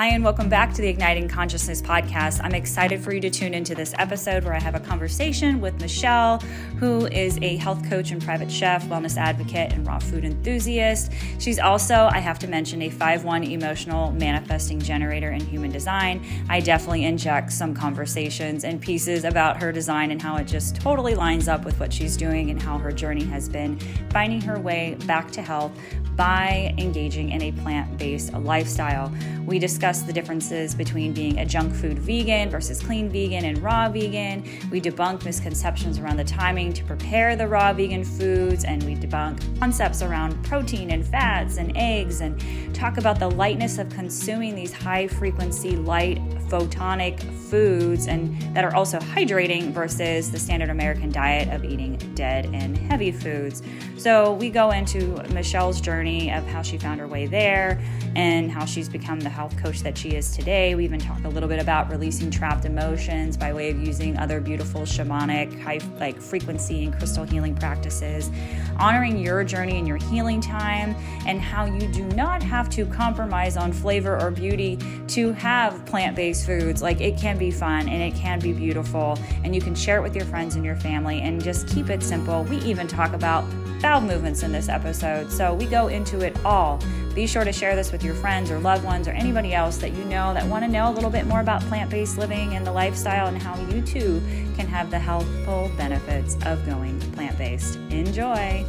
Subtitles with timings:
[0.00, 2.40] Hi, and welcome back to the Igniting Consciousness podcast.
[2.42, 5.78] I'm excited for you to tune into this episode where I have a conversation with
[5.78, 6.38] Michelle,
[6.78, 11.12] who is a health coach and private chef, wellness advocate, and raw food enthusiast.
[11.38, 16.24] She's also, I have to mention, a 5 1 emotional manifesting generator in human design.
[16.48, 21.14] I definitely inject some conversations and pieces about her design and how it just totally
[21.14, 23.78] lines up with what she's doing and how her journey has been
[24.08, 25.72] finding her way back to health
[26.16, 29.12] by engaging in a plant based lifestyle.
[29.46, 33.88] We discuss the differences between being a junk food vegan versus clean vegan and raw
[33.88, 34.44] vegan.
[34.70, 39.58] We debunk misconceptions around the timing to prepare the raw vegan foods, and we debunk
[39.58, 42.40] concepts around protein and fats and eggs, and
[42.74, 48.74] talk about the lightness of consuming these high frequency, light, photonic foods and that are
[48.74, 53.62] also hydrating versus the standard American diet of eating dead and heavy foods.
[53.96, 57.78] So we go into Michelle's journey of how she found her way there
[58.16, 60.74] and how she's become the health coach that she is today.
[60.74, 64.40] We even talk a little bit about releasing trapped emotions by way of using other
[64.40, 68.30] beautiful shamanic, high like frequency and crystal healing practices,
[68.78, 73.58] honoring your journey and your healing time, and how you do not have to compromise
[73.58, 76.80] on flavor or beauty to have plant-based foods.
[76.80, 80.02] Like it can be fun and it can be beautiful, and you can share it
[80.02, 82.44] with your friends and your family and just keep it simple.
[82.44, 83.44] We even talk about
[83.80, 86.80] bowel movements in this episode, so we go into it all.
[87.14, 89.92] Be sure to share this with your friends or loved ones or anybody else that
[89.92, 92.66] you know that want to know a little bit more about plant based living and
[92.66, 94.22] the lifestyle and how you too
[94.56, 97.76] can have the healthful benefits of going plant based.
[97.90, 98.64] Enjoy!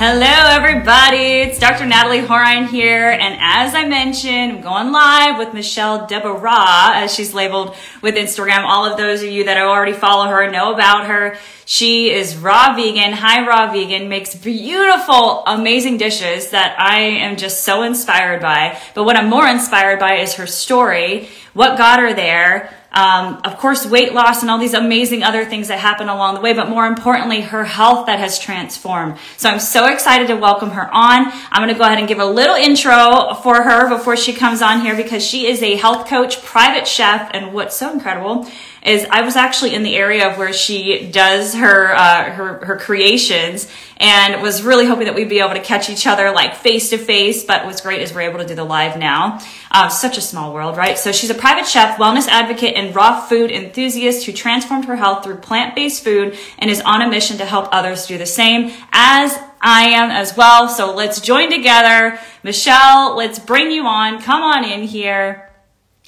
[0.00, 1.40] Hello, everybody.
[1.40, 1.84] It's Dr.
[1.84, 3.08] Natalie Horine here.
[3.08, 8.60] And as I mentioned, I'm going live with Michelle Deborah, as she's labeled with Instagram.
[8.60, 11.36] All of those of you that already follow her know about her.
[11.64, 17.64] She is raw vegan, high raw vegan, makes beautiful, amazing dishes that I am just
[17.64, 18.78] so inspired by.
[18.94, 23.58] But what I'm more inspired by is her story, what got her there, um, of
[23.58, 26.68] course, weight loss and all these amazing other things that happen along the way, but
[26.68, 29.18] more importantly, her health that has transformed.
[29.36, 31.30] So I'm so excited to welcome her on.
[31.50, 34.62] I'm going to go ahead and give a little intro for her before she comes
[34.62, 38.48] on here because she is a health coach, private chef, and what's so incredible
[38.82, 42.76] is I was actually in the area of where she does her uh, her her
[42.76, 43.68] creations
[43.98, 46.98] and was really hoping that we'd be able to catch each other like face to
[46.98, 47.44] face.
[47.44, 49.40] But what's great is we're able to do the live now.
[49.70, 50.96] Uh, such a small world, right?
[50.96, 55.24] So she's a private chef, wellness advocate, and raw food enthusiast who transformed her health
[55.24, 58.72] through plant based food and is on a mission to help others do the same
[58.92, 60.68] as I am as well.
[60.68, 62.18] So let's join together.
[62.42, 64.22] Michelle, let's bring you on.
[64.22, 65.50] Come on in here.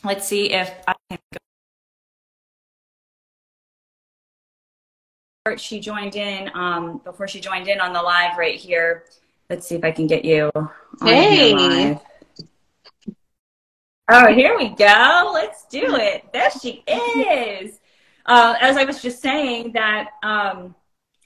[0.04, 0.94] Let's see if I
[5.56, 9.04] she joined in um, before she joined in on the live right here.
[9.48, 10.50] Let's see if I can get you.
[11.02, 11.98] hey.
[14.12, 15.30] Oh, here we go.
[15.32, 16.24] Let's do it.
[16.34, 17.80] There she is.
[18.26, 20.74] Uh, as I was just saying that um,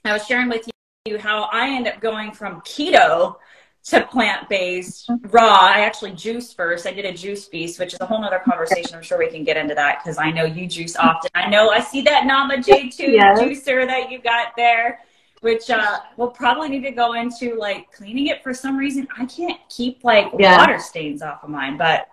[0.05, 0.69] I was sharing with
[1.05, 3.35] you how I end up going from keto
[3.85, 5.59] to plant based raw.
[5.61, 6.87] I actually juice first.
[6.87, 8.95] I did a juice feast, which is a whole nother conversation.
[8.95, 11.29] I'm sure we can get into that because I know you juice often.
[11.35, 13.39] I know I see that Nama J2 yes.
[13.39, 15.01] juicer that you got there,
[15.41, 19.07] which uh, we'll probably need to go into like cleaning it for some reason.
[19.17, 20.57] I can't keep like yeah.
[20.57, 22.07] water stains off of mine, but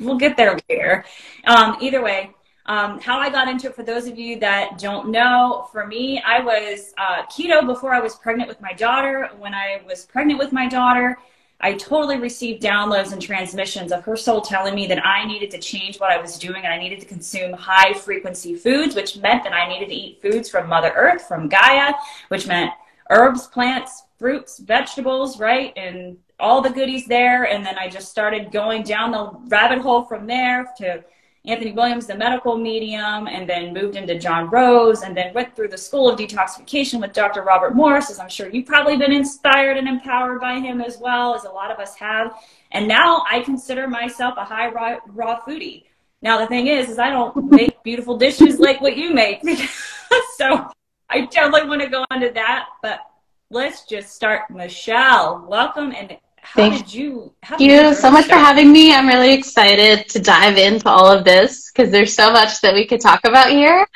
[0.00, 1.04] we'll get there later.
[1.44, 2.34] Um, either way,
[2.68, 6.22] um, how I got into it, for those of you that don't know, for me,
[6.24, 9.30] I was uh, keto before I was pregnant with my daughter.
[9.38, 11.16] When I was pregnant with my daughter,
[11.60, 15.58] I totally received downloads and transmissions of her soul telling me that I needed to
[15.58, 19.42] change what I was doing and I needed to consume high frequency foods, which meant
[19.44, 21.94] that I needed to eat foods from Mother Earth, from Gaia,
[22.28, 22.70] which meant
[23.10, 25.72] herbs, plants, fruits, vegetables, right?
[25.76, 27.44] And all the goodies there.
[27.44, 31.02] And then I just started going down the rabbit hole from there to
[31.48, 35.68] Anthony Williams, the medical medium, and then moved into John Rose, and then went through
[35.68, 37.42] the School of Detoxification with Dr.
[37.42, 41.34] Robert Morse, as I'm sure you've probably been inspired and empowered by him as well,
[41.34, 42.34] as a lot of us have.
[42.72, 45.84] And now I consider myself a high raw, raw foodie.
[46.20, 49.40] Now the thing is, is I don't make beautiful dishes like what you make,
[50.36, 50.68] so
[51.08, 52.66] I totally want to go into that.
[52.82, 53.00] But
[53.50, 54.50] let's just start.
[54.50, 56.18] Michelle, welcome and
[56.48, 57.34] how Thank you?
[57.58, 58.40] You so much start?
[58.40, 58.94] for having me.
[58.94, 62.86] I'm really excited to dive into all of this because there's so much that we
[62.86, 63.86] could talk about here.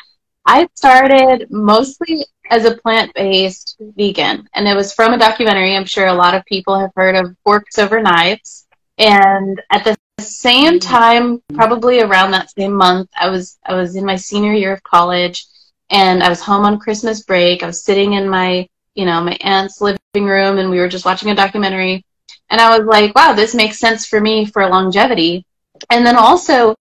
[0.45, 5.75] I started mostly as a plant based vegan, and it was from a documentary.
[5.75, 8.67] I'm sure a lot of people have heard of Forks Over Knives.
[8.99, 14.05] And at the same time, probably around that same month, I was I was in
[14.05, 15.47] my senior year of college,
[15.89, 17.63] and I was home on Christmas break.
[17.63, 21.07] I was sitting in my you know my aunt's living room, and we were just
[21.07, 22.05] watching a documentary
[22.53, 25.47] and I was like, wow, this makes sense for me for longevity.
[25.89, 26.77] And then also,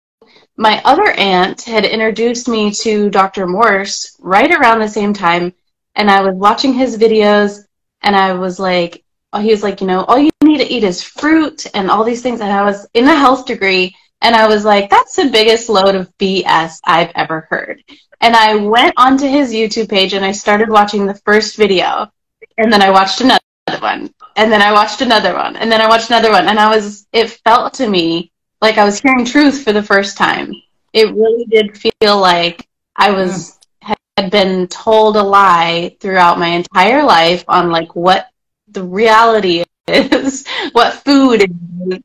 [0.58, 3.46] my other aunt had introduced me to Dr.
[3.46, 5.54] Morse right around the same time,
[5.94, 7.60] and I was watching his videos,
[8.02, 10.84] and I was like, oh, he was like, you know, all you need to eat
[10.84, 12.42] is fruit and all these things.
[12.42, 15.94] And I was in a health degree, and I was like, that's the biggest load
[15.94, 17.84] of BS I've ever heard.
[18.22, 22.12] And I went onto his YouTube page and I started watching the first video,
[22.58, 23.40] and then I watched another
[23.78, 26.74] one, and then I watched another one, and then I watched another one, and I
[26.74, 28.32] was, it felt to me
[28.62, 30.54] like I was hearing truth for the first time.
[30.94, 33.94] It really did feel like I was hmm.
[34.18, 38.28] had been told a lie throughout my entire life on like what
[38.68, 42.00] the reality is, what food is.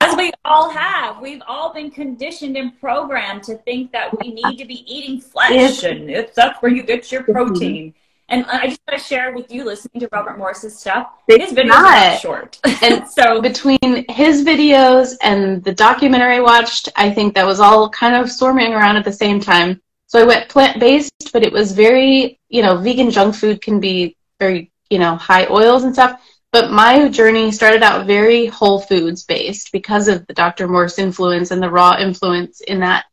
[0.00, 4.58] As we all have, we've all been conditioned and programmed to think that we need
[4.58, 7.32] to be eating flesh, and it's that's where you get your mm-hmm.
[7.32, 7.94] protein.
[8.28, 11.68] And I just want to share with you, listening to Robert Morse's stuff, his videos
[11.68, 12.14] not.
[12.14, 12.58] are short.
[12.82, 17.88] and so between his videos and the documentary I watched, I think that was all
[17.90, 19.80] kind of swarming around at the same time.
[20.08, 23.78] So I went plant based, but it was very, you know, vegan junk food can
[23.78, 26.20] be very, you know, high oils and stuff.
[26.52, 30.66] But my journey started out very whole foods based because of the Dr.
[30.66, 33.04] Morse influence and the raw influence in that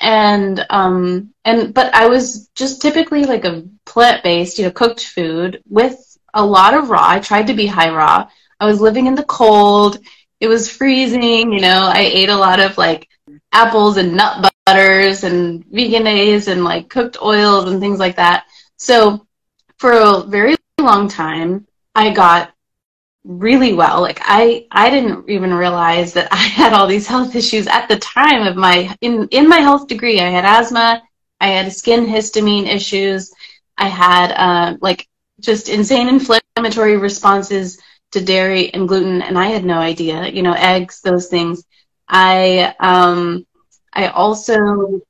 [0.00, 5.04] and um and but I was just typically like a plant based, you know, cooked
[5.04, 5.96] food with
[6.34, 7.06] a lot of raw.
[7.08, 8.28] I tried to be high raw.
[8.60, 9.98] I was living in the cold.
[10.40, 11.90] It was freezing, you know.
[11.92, 13.08] I ate a lot of like
[13.52, 18.44] apples and nut butters and Vegenaise and like cooked oils and things like that.
[18.76, 19.26] So
[19.78, 22.52] for a very long time, I got
[23.28, 24.02] really well.
[24.02, 27.98] Like I, I didn't even realize that I had all these health issues at the
[27.98, 30.20] time of my in in my health degree.
[30.20, 31.02] I had asthma,
[31.40, 33.32] I had skin histamine issues,
[33.78, 35.08] I had uh, like
[35.40, 37.78] just insane inflammatory responses
[38.12, 40.28] to dairy and gluten, and I had no idea.
[40.28, 41.64] You know, eggs, those things.
[42.08, 43.46] I um,
[43.94, 45.00] I also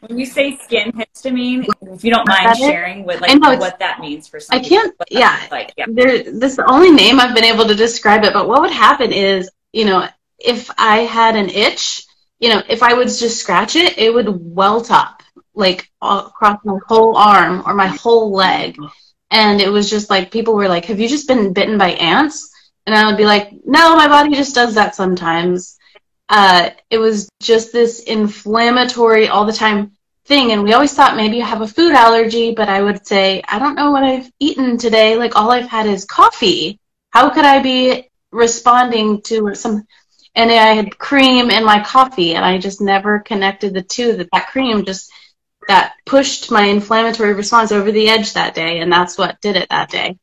[0.00, 4.28] when you say skin histamine, if you don't mind sharing with like what that means
[4.28, 5.46] for some I can't yeah.
[5.50, 5.86] Like yeah.
[5.88, 8.70] There this is the only name I've been able to describe it, but what would
[8.70, 10.08] happen is, you know,
[10.38, 12.04] if I had an itch,
[12.38, 15.22] you know, if I would just scratch it, it would welt up
[15.54, 18.76] like across my whole arm or my whole leg.
[19.30, 22.50] And it was just like people were like, Have you just been bitten by ants?
[22.86, 25.76] And I would be like, No, my body just does that sometimes
[26.30, 29.90] uh, it was just this inflammatory all the time
[30.26, 30.52] thing.
[30.52, 33.58] And we always thought maybe you have a food allergy, but I would say, I
[33.58, 35.16] don't know what I've eaten today.
[35.16, 36.78] Like all I've had is coffee.
[37.10, 39.84] How could I be responding to some?
[40.36, 44.16] And I had cream in my coffee, and I just never connected the two.
[44.16, 45.10] That that cream just
[45.66, 49.68] that pushed my inflammatory response over the edge that day, and that's what did it
[49.70, 50.16] that day.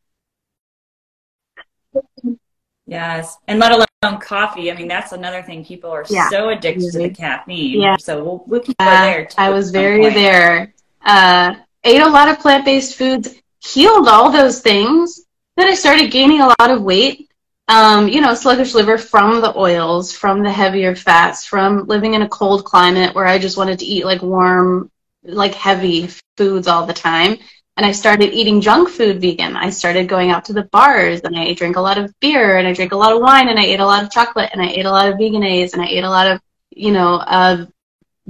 [2.87, 4.71] Yes, and let alone coffee.
[4.71, 5.65] I mean, that's another thing.
[5.65, 6.29] People are yeah.
[6.29, 7.01] so addicted mm-hmm.
[7.01, 7.81] to the caffeine.
[7.81, 7.97] Yeah.
[7.97, 9.25] So we'll, we'll keep uh, there.
[9.25, 10.13] Too, I was very point.
[10.15, 10.73] there.
[11.03, 13.35] Uh, ate a lot of plant-based foods.
[13.59, 15.21] Healed all those things.
[15.57, 17.29] Then I started gaining a lot of weight.
[17.67, 22.21] Um, you know, sluggish liver from the oils, from the heavier fats, from living in
[22.21, 24.89] a cold climate where I just wanted to eat like warm,
[25.23, 26.07] like heavy
[26.37, 27.39] foods all the time
[27.77, 29.55] and I started eating junk food vegan.
[29.55, 32.67] I started going out to the bars and I drank a lot of beer and
[32.67, 34.67] I drank a lot of wine and I ate a lot of chocolate and I
[34.67, 36.41] ate a lot of Vegenaise and I ate a lot of,
[36.71, 37.67] you know, uh,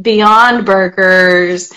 [0.02, 1.72] Beyond Burgers.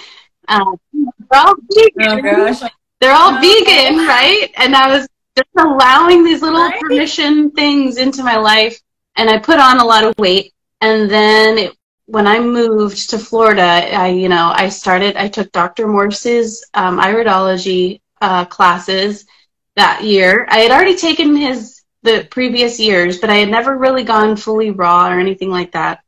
[0.48, 2.26] Um, they're all vegan.
[2.26, 2.68] Oh.
[3.00, 4.50] They're all oh, vegan, right?
[4.56, 6.80] And I was just allowing these little right?
[6.80, 8.80] permission things into my life
[9.14, 11.76] and I put on a lot of weight and then it
[12.10, 15.86] when I moved to Florida, I, you know, I started, I took Dr.
[15.86, 19.26] Morse's um, iridology uh, classes
[19.76, 20.44] that year.
[20.50, 24.70] I had already taken his, the previous years, but I had never really gone fully
[24.70, 26.00] raw or anything like that.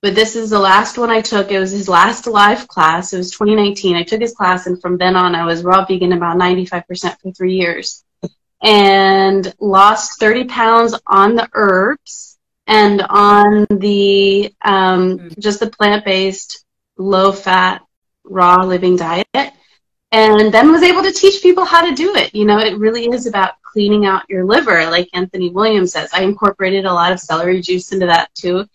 [0.00, 1.50] But this is the last one I took.
[1.50, 3.12] It was his last live class.
[3.12, 3.96] It was 2019.
[3.96, 7.32] I took his class, and from then on, I was raw vegan about 95% for
[7.32, 8.02] three years
[8.62, 12.33] and lost 30 pounds on the herbs
[12.66, 15.38] and on the um, mm.
[15.38, 16.64] just the plant-based,
[16.96, 17.82] low-fat,
[18.24, 19.26] raw living diet,
[20.12, 22.34] and then was able to teach people how to do it.
[22.34, 26.10] You know, it really is about cleaning out your liver, like Anthony Williams says.
[26.12, 28.66] I incorporated a lot of celery juice into that too.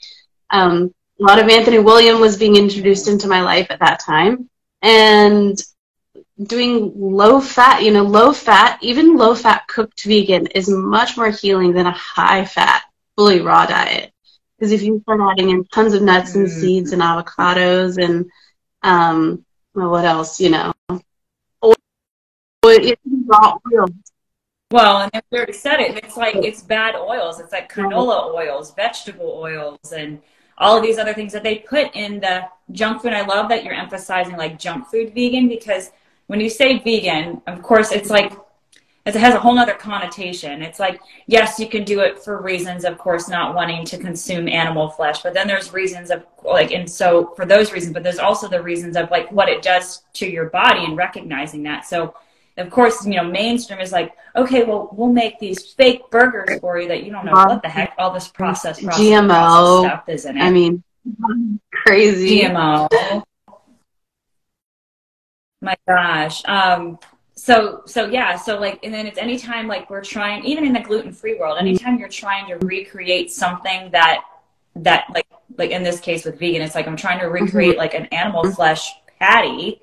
[0.49, 4.49] Um, a lot of Anthony williams was being introduced into my life at that time,
[4.81, 5.61] and
[6.41, 11.29] doing low fat, you know, low fat, even low fat cooked vegan is much more
[11.29, 12.83] healing than a high fat
[13.19, 14.13] fully raw diet.
[14.57, 16.49] Because if you start adding in tons of nuts and mm.
[16.49, 18.31] seeds and avocados and
[18.81, 21.75] um, well, what else, you know, oil,
[22.63, 23.87] raw oil.
[24.71, 25.97] Well, and we already said it.
[26.01, 27.41] It's like it's bad oils.
[27.41, 30.21] It's like canola oils, vegetable oils, and
[30.57, 33.11] all of these other things that they put in the junk food.
[33.11, 35.91] I love that you're emphasizing like junk food vegan because
[36.27, 38.31] when you say vegan, of course, it's like
[39.05, 40.61] it has a whole other connotation.
[40.61, 44.47] It's like, yes, you can do it for reasons, of course, not wanting to consume
[44.47, 48.19] animal flesh, but then there's reasons of like, and so for those reasons, but there's
[48.19, 51.85] also the reasons of like what it does to your body and recognizing that.
[51.85, 52.13] So,
[52.57, 56.77] of course, you know, mainstream is like, okay, well, we'll make these fake burgers for
[56.77, 60.09] you that you don't know what the heck all this processed, processed GMO processed stuff
[60.09, 60.41] is in it.
[60.41, 60.83] I mean,
[61.71, 62.41] crazy.
[62.41, 63.23] GMO.
[65.61, 66.43] My gosh.
[66.45, 66.99] Um,
[67.39, 70.79] so so yeah so like and then it's anytime like we're trying even in the
[70.79, 74.23] gluten-free world anytime you're trying to recreate something that
[74.75, 75.25] that like
[75.57, 78.43] like in this case with vegan it's like i'm trying to recreate like an animal
[78.51, 79.79] flesh patty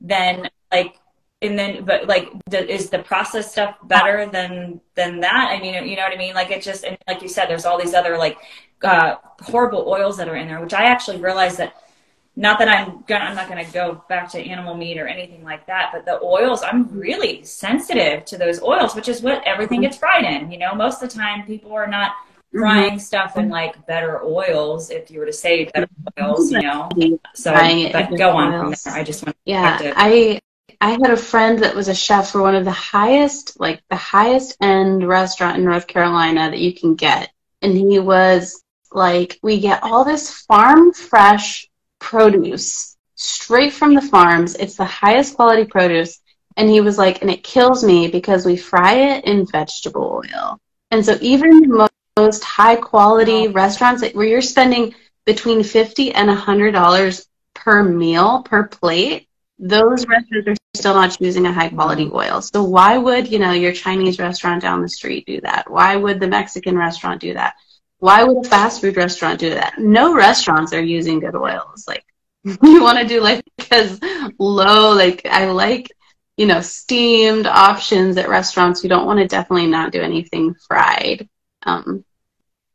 [0.00, 0.96] then like
[1.42, 5.48] and then but like the, is the processed stuff better than than that?
[5.50, 6.34] I mean you know what i mean?
[6.34, 8.36] Like it just and like you said there's all these other like
[8.82, 11.74] uh horrible oils that are in there which i actually realized that
[12.40, 15.44] not that I'm gonna, I'm not going to go back to animal meat or anything
[15.44, 19.82] like that, but the oils, I'm really sensitive to those oils, which is what everything
[19.82, 20.50] gets fried in.
[20.50, 22.60] You know, most of the time people are not mm-hmm.
[22.60, 24.90] frying stuff in like better oils.
[24.90, 25.86] If you were to say better
[26.18, 26.88] oils, you know,
[27.34, 28.94] so but go on from there.
[29.00, 30.40] I just want yeah, to- I
[30.80, 33.96] I had a friend that was a chef for one of the highest, like the
[33.96, 37.30] highest end restaurant in North Carolina that you can get.
[37.60, 41.69] And he was like, we get all this farm fresh
[42.00, 44.56] produce straight from the farms.
[44.56, 46.20] It's the highest quality produce.
[46.56, 50.58] And he was like, and it kills me because we fry it in vegetable oil.
[50.90, 57.26] And so even the most high quality restaurants where you're spending between 50 and $100
[57.54, 59.28] per meal, per plate,
[59.58, 62.16] those restaurants are still not choosing a high quality mm-hmm.
[62.16, 62.40] oil.
[62.40, 65.70] So why would, you know, your Chinese restaurant down the street do that?
[65.70, 67.54] Why would the Mexican restaurant do that?
[68.00, 69.78] Why would a fast food restaurant do that?
[69.78, 71.84] No restaurants are using good oils.
[71.86, 72.04] Like
[72.44, 74.00] you want to do like as
[74.38, 75.90] low, like I like,
[76.36, 78.82] you know, steamed options at restaurants.
[78.82, 81.28] You don't want to definitely not do anything fried.
[81.64, 82.04] Um,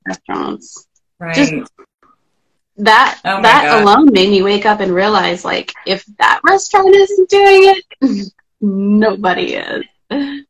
[0.08, 0.88] restaurants.
[1.20, 1.36] Right.
[1.36, 1.54] Just
[2.78, 3.84] that oh that God.
[3.84, 9.56] alone made me wake up and realize like if that restaurant isn't doing it, nobody
[9.56, 9.86] is.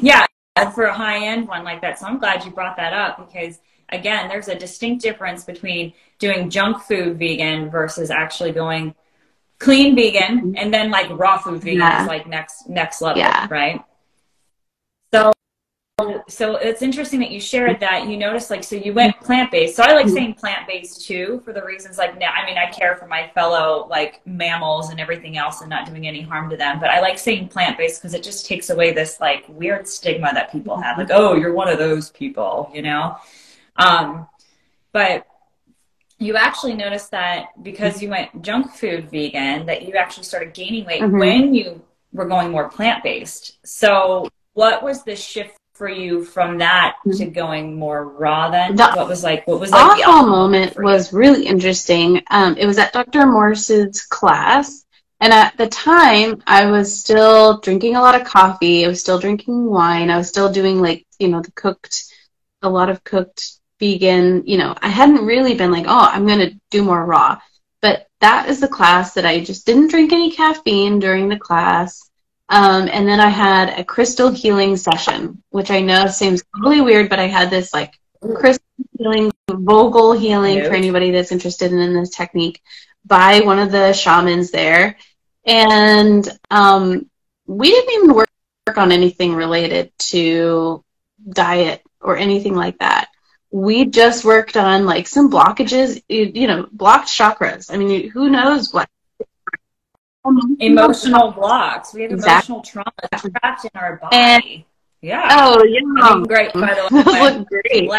[0.00, 0.26] yeah,
[0.74, 1.98] for a high end one like that.
[1.98, 3.60] So I'm glad you brought that up because
[3.90, 8.94] again, there's a distinct difference between doing junk food vegan versus actually going
[9.58, 12.02] clean vegan and then like raw food vegan yeah.
[12.02, 13.46] is like next next level, yeah.
[13.50, 13.82] right?
[15.12, 15.32] So
[16.28, 19.76] so it's interesting that you shared that you noticed like so you went plant based.
[19.76, 22.66] So I like saying plant based too for the reasons like now I mean I
[22.70, 26.56] care for my fellow like mammals and everything else and not doing any harm to
[26.56, 26.80] them.
[26.80, 30.34] But I like saying plant based because it just takes away this like weird stigma
[30.34, 33.16] that people have like oh you're one of those people you know.
[33.76, 34.28] Um,
[34.92, 35.26] but
[36.18, 40.84] you actually noticed that because you went junk food vegan that you actually started gaining
[40.84, 41.18] weight mm-hmm.
[41.18, 43.66] when you were going more plant based.
[43.66, 47.32] So what was the shift for you from that to mm-hmm.
[47.32, 48.76] going more raw then?
[48.76, 52.22] The what was like, what was like the moment was really interesting.
[52.30, 53.26] Um, it was at Dr.
[53.26, 54.84] Morse's class.
[55.20, 58.84] And at the time, I was still drinking a lot of coffee.
[58.84, 60.10] I was still drinking wine.
[60.10, 62.04] I was still doing like, you know, the cooked,
[62.60, 64.46] a lot of cooked vegan.
[64.46, 67.38] You know, I hadn't really been like, oh, I'm going to do more raw.
[67.80, 72.10] But that is the class that I just didn't drink any caffeine during the class.
[72.48, 77.08] Um, and then I had a crystal healing session, which I know seems totally weird,
[77.10, 78.64] but I had this like crystal
[78.98, 82.62] healing, Vogel healing for anybody that's interested in this technique
[83.04, 84.96] by one of the shamans there.
[85.44, 87.08] And um,
[87.46, 88.28] we didn't even work
[88.76, 90.84] on anything related to
[91.28, 93.08] diet or anything like that.
[93.50, 97.72] We just worked on like some blockages, you, you know, blocked chakras.
[97.72, 98.88] I mean, who knows what
[100.60, 101.94] emotional blocks.
[101.94, 102.54] We have exactly.
[102.54, 102.92] emotional trauma
[103.40, 104.16] trapped in our body.
[104.16, 104.64] And,
[105.02, 105.28] yeah.
[105.30, 106.24] Oh, yeah.
[106.26, 107.88] great, by the way.
[107.88, 107.90] great.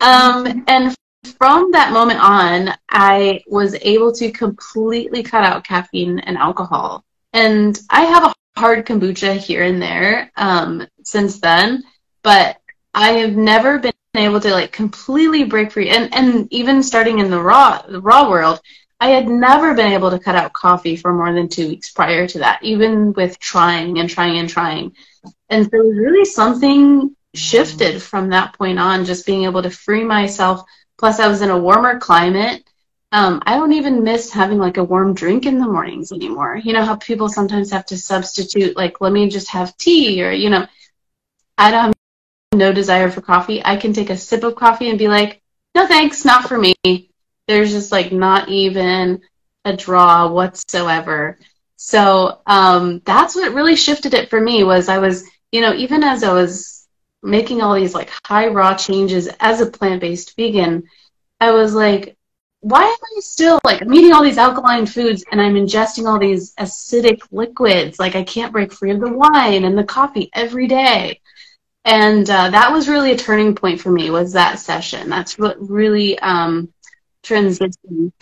[0.00, 0.94] Um, and
[1.38, 7.04] from that moment on, I was able to completely cut out caffeine and alcohol.
[7.32, 11.82] And I have a hard kombucha here and there um, since then,
[12.22, 12.58] but
[12.92, 15.90] I have never been able to like completely break free.
[15.90, 18.60] And and even starting in the raw the raw world,
[19.00, 22.26] I had never been able to cut out coffee for more than two weeks prior
[22.28, 24.92] to that, even with trying and trying and trying.
[25.50, 30.62] And so really something shifted from that point on, just being able to free myself.
[30.96, 32.62] Plus, I was in a warmer climate.
[33.14, 36.56] um, I don't even miss having like a warm drink in the mornings anymore.
[36.56, 40.32] You know how people sometimes have to substitute, like, let me just have tea, or,
[40.32, 40.66] you know,
[41.56, 41.94] I don't have
[42.54, 43.64] no desire for coffee.
[43.64, 45.42] I can take a sip of coffee and be like,
[45.76, 46.74] no thanks, not for me.
[47.46, 49.22] There's just like not even
[49.64, 51.38] a draw whatsoever.
[51.76, 56.02] So um, that's what really shifted it for me was I was, you know, even
[56.02, 56.86] as I was
[57.22, 60.84] making all these like high raw changes as a plant-based vegan,
[61.40, 62.16] I was like,
[62.60, 66.18] why am I still like I'm eating all these alkaline foods and I'm ingesting all
[66.18, 67.98] these acidic liquids?
[67.98, 71.20] Like I can't break free of the wine and the coffee every day.
[71.84, 74.08] And uh, that was really a turning point for me.
[74.08, 75.10] Was that session?
[75.10, 76.72] That's what really um,
[77.24, 78.12] transitioned.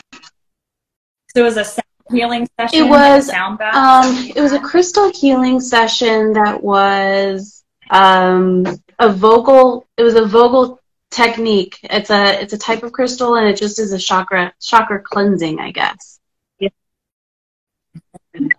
[1.34, 2.86] So it was a sound healing session.
[2.86, 3.74] It was sound bath.
[3.74, 8.66] Um, it was a crystal healing session that was um,
[8.98, 9.86] a Vogel.
[9.96, 10.80] It was a Vogel
[11.10, 11.78] technique.
[11.82, 15.58] It's a it's a type of crystal, and it just is a chakra chakra cleansing,
[15.58, 16.20] I guess.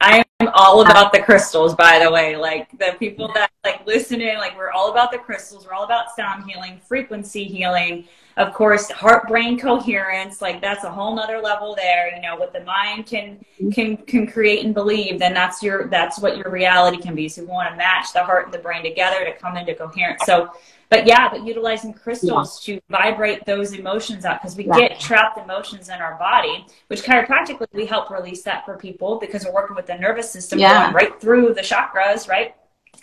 [0.02, 2.36] I am all about the crystals, by the way.
[2.36, 5.66] Like the people that like listen in, like we're all about the crystals.
[5.66, 8.06] We're all about sound healing, frequency healing,
[8.38, 10.42] of course, heart brain coherence.
[10.42, 12.14] Like that's a whole nother level there.
[12.16, 16.20] You know, what the mind can can can create and believe, then that's your that's
[16.20, 17.28] what your reality can be.
[17.28, 20.22] So we want to match the heart and the brain together to come into coherence.
[20.26, 20.52] So
[20.94, 22.76] but yeah, but utilizing crystals yeah.
[22.76, 24.78] to vibrate those emotions out because we yeah.
[24.78, 29.44] get trapped emotions in our body, which chiropractically we help release that for people because
[29.44, 30.84] we're working with the nervous system yeah.
[30.84, 32.56] going right through the chakras, right?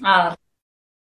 [0.05, 0.37] Um,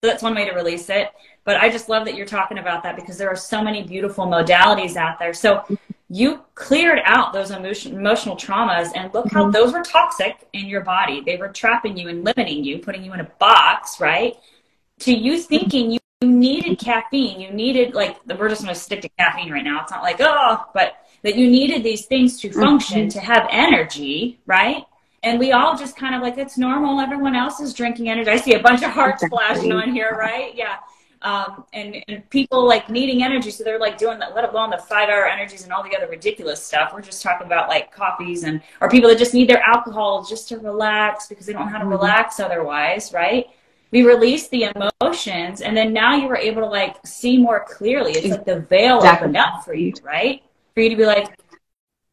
[0.02, 1.10] so that's one way to release it.
[1.44, 4.26] But I just love that you're talking about that because there are so many beautiful
[4.26, 5.32] modalities out there.
[5.32, 5.64] So
[6.08, 9.52] you cleared out those emotion, emotional traumas and look how mm-hmm.
[9.52, 11.22] those were toxic in your body.
[11.24, 14.34] They were trapping you and limiting you, putting you in a box, right?
[15.00, 17.41] To you thinking you you needed caffeine.
[17.41, 19.83] You needed like we're just going to stick to caffeine right now.
[19.83, 23.09] It's not like oh, but that you needed these things to function, mm-hmm.
[23.09, 24.85] to have energy, right?
[25.23, 27.00] And we all just kind of like it's normal.
[27.00, 28.29] Everyone else is drinking energy.
[28.29, 30.52] I see a bunch of hearts flashing on here, right?
[30.55, 30.79] Yeah.
[31.23, 34.79] Um, and, and people like needing energy, so they're like doing that, let alone the
[34.79, 36.91] five hour energies and all the other ridiculous stuff.
[36.93, 40.49] We're just talking about like coffees and or people that just need their alcohol just
[40.49, 41.93] to relax because they don't know how to mm-hmm.
[41.93, 43.47] relax otherwise, right?
[43.93, 48.13] We released the emotions and then now you were able to like see more clearly.
[48.13, 49.26] It's like the veil exactly.
[49.26, 50.43] opened up for you right?
[50.75, 51.39] For you to be like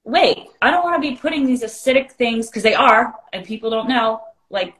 [0.05, 3.69] wait i don't want to be putting these acidic things because they are and people
[3.69, 4.73] don't know like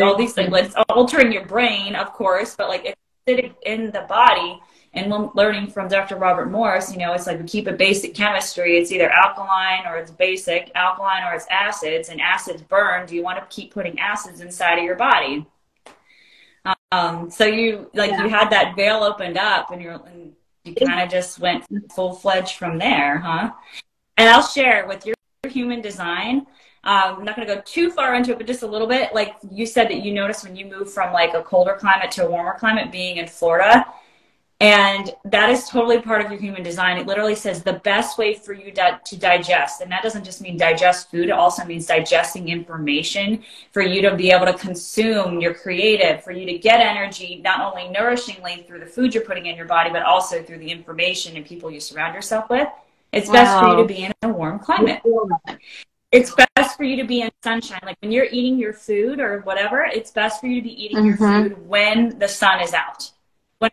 [0.00, 0.50] all these things.
[0.50, 4.60] Like, it's altering your brain of course but like it's acidic in the body.
[4.96, 8.78] And learning from dr robert morse you know it's like we keep a basic chemistry.
[8.78, 13.06] It's either alkaline or it's basic alkaline or it's acids and acids burn.
[13.06, 15.46] Do you want to keep putting acids inside of your body
[16.94, 18.22] um, so you like yeah.
[18.22, 20.32] you had that veil opened up, and you're and
[20.64, 23.50] you kind of just went full fledged from there, huh?
[24.16, 25.16] And I'll share with your
[25.48, 26.46] human design.
[26.84, 29.14] Um, I'm not going to go too far into it, but just a little bit.
[29.14, 32.26] Like you said that you noticed when you moved from like a colder climate to
[32.26, 33.86] a warmer climate, being in Florida,
[34.60, 36.96] and that is totally part of your human design.
[36.96, 39.80] It literally says the best way for you to, to, digest.
[39.80, 44.14] And that doesn't just mean digest food, it also means digesting information for you to
[44.14, 48.80] be able to consume your creative, for you to get energy, not only nourishingly through
[48.80, 51.80] the food you're putting in your body, but also through the information and people you
[51.80, 52.68] surround yourself with.
[53.12, 53.34] It's wow.
[53.34, 55.02] best for you to be in a warm climate.
[56.12, 57.80] It's best for you to be in sunshine.
[57.84, 60.98] Like when you're eating your food or whatever, it's best for you to be eating
[60.98, 61.22] mm-hmm.
[61.22, 63.10] your food when the sun is out.
[63.58, 63.70] When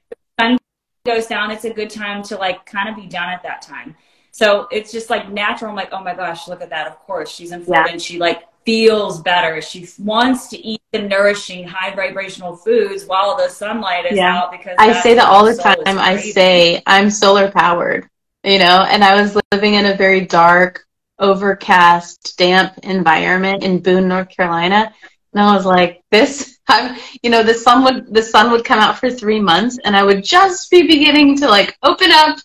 [1.05, 3.95] goes down, it's a good time to like kind of be done at that time.
[4.31, 5.69] So it's just like natural.
[5.69, 6.87] I'm like, oh my gosh, look at that.
[6.87, 7.93] Of course, she's in Florida yeah.
[7.93, 9.61] and she like feels better.
[9.61, 14.37] She wants to eat the nourishing, high vibrational foods while the sunlight is yeah.
[14.37, 14.51] out.
[14.51, 15.77] Because I say that all the time.
[15.85, 18.07] I say I'm solar powered,
[18.43, 20.85] you know, and I was living in a very dark,
[21.19, 24.93] overcast, damp environment in Boone, North Carolina.
[25.34, 28.80] And I was like, this I'm, you know, the sun would the sun would come
[28.80, 32.38] out for three months, and I would just be beginning to like open up,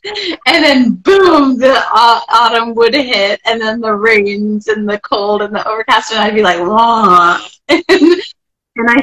[0.47, 5.43] and then boom, the uh, autumn would hit, and then the rains and the cold
[5.43, 9.03] and the overcast, and I'd be like, wah, and, and I.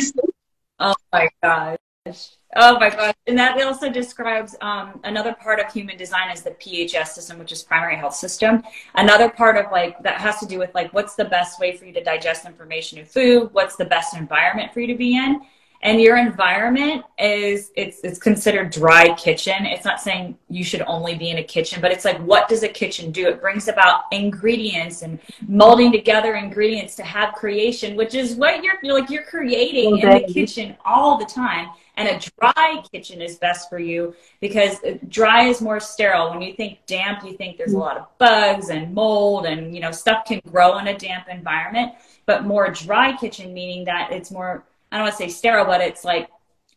[0.80, 2.36] Oh my gosh.
[2.56, 3.14] Oh my gosh.
[3.28, 7.52] And that also describes um, another part of human design is the PHS system, which
[7.52, 8.64] is primary health system.
[8.96, 11.86] Another part of like that has to do with like what's the best way for
[11.86, 15.42] you to digest information and food, what's the best environment for you to be in.
[15.82, 19.66] And your environment is it's it's considered dry kitchen.
[19.66, 22.64] It's not saying you should only be in a kitchen, but it's like what does
[22.64, 23.28] a kitchen do?
[23.28, 28.76] It brings about ingredients and molding together ingredients to have creation, which is what you're,
[28.82, 30.22] you're like you're creating okay.
[30.22, 34.78] in the kitchen all the time And a dry kitchen is best for you because
[35.10, 36.32] dry is more sterile.
[36.32, 39.82] When you think damp, you think there's a lot of bugs and mold and, you
[39.82, 41.94] know, stuff can grow in a damp environment.
[42.26, 45.82] But more dry kitchen, meaning that it's more, I don't want to say sterile, but
[45.82, 46.30] it's like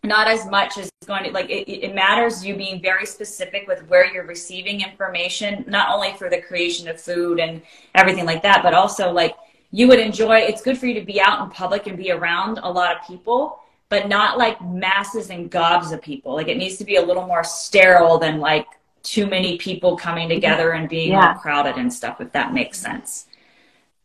[0.07, 3.87] not as much as going to like it, it, matters you being very specific with
[3.89, 7.63] where you're receiving information not only for the creation of food and
[7.95, 9.35] everything like that but also like
[9.71, 12.59] you would enjoy it's good for you to be out in public and be around
[12.63, 16.77] a lot of people but not like masses and gobs of people like it needs
[16.77, 18.67] to be a little more sterile than like
[19.03, 21.35] too many people coming together and being yeah.
[21.35, 23.27] crowded and stuff if that makes sense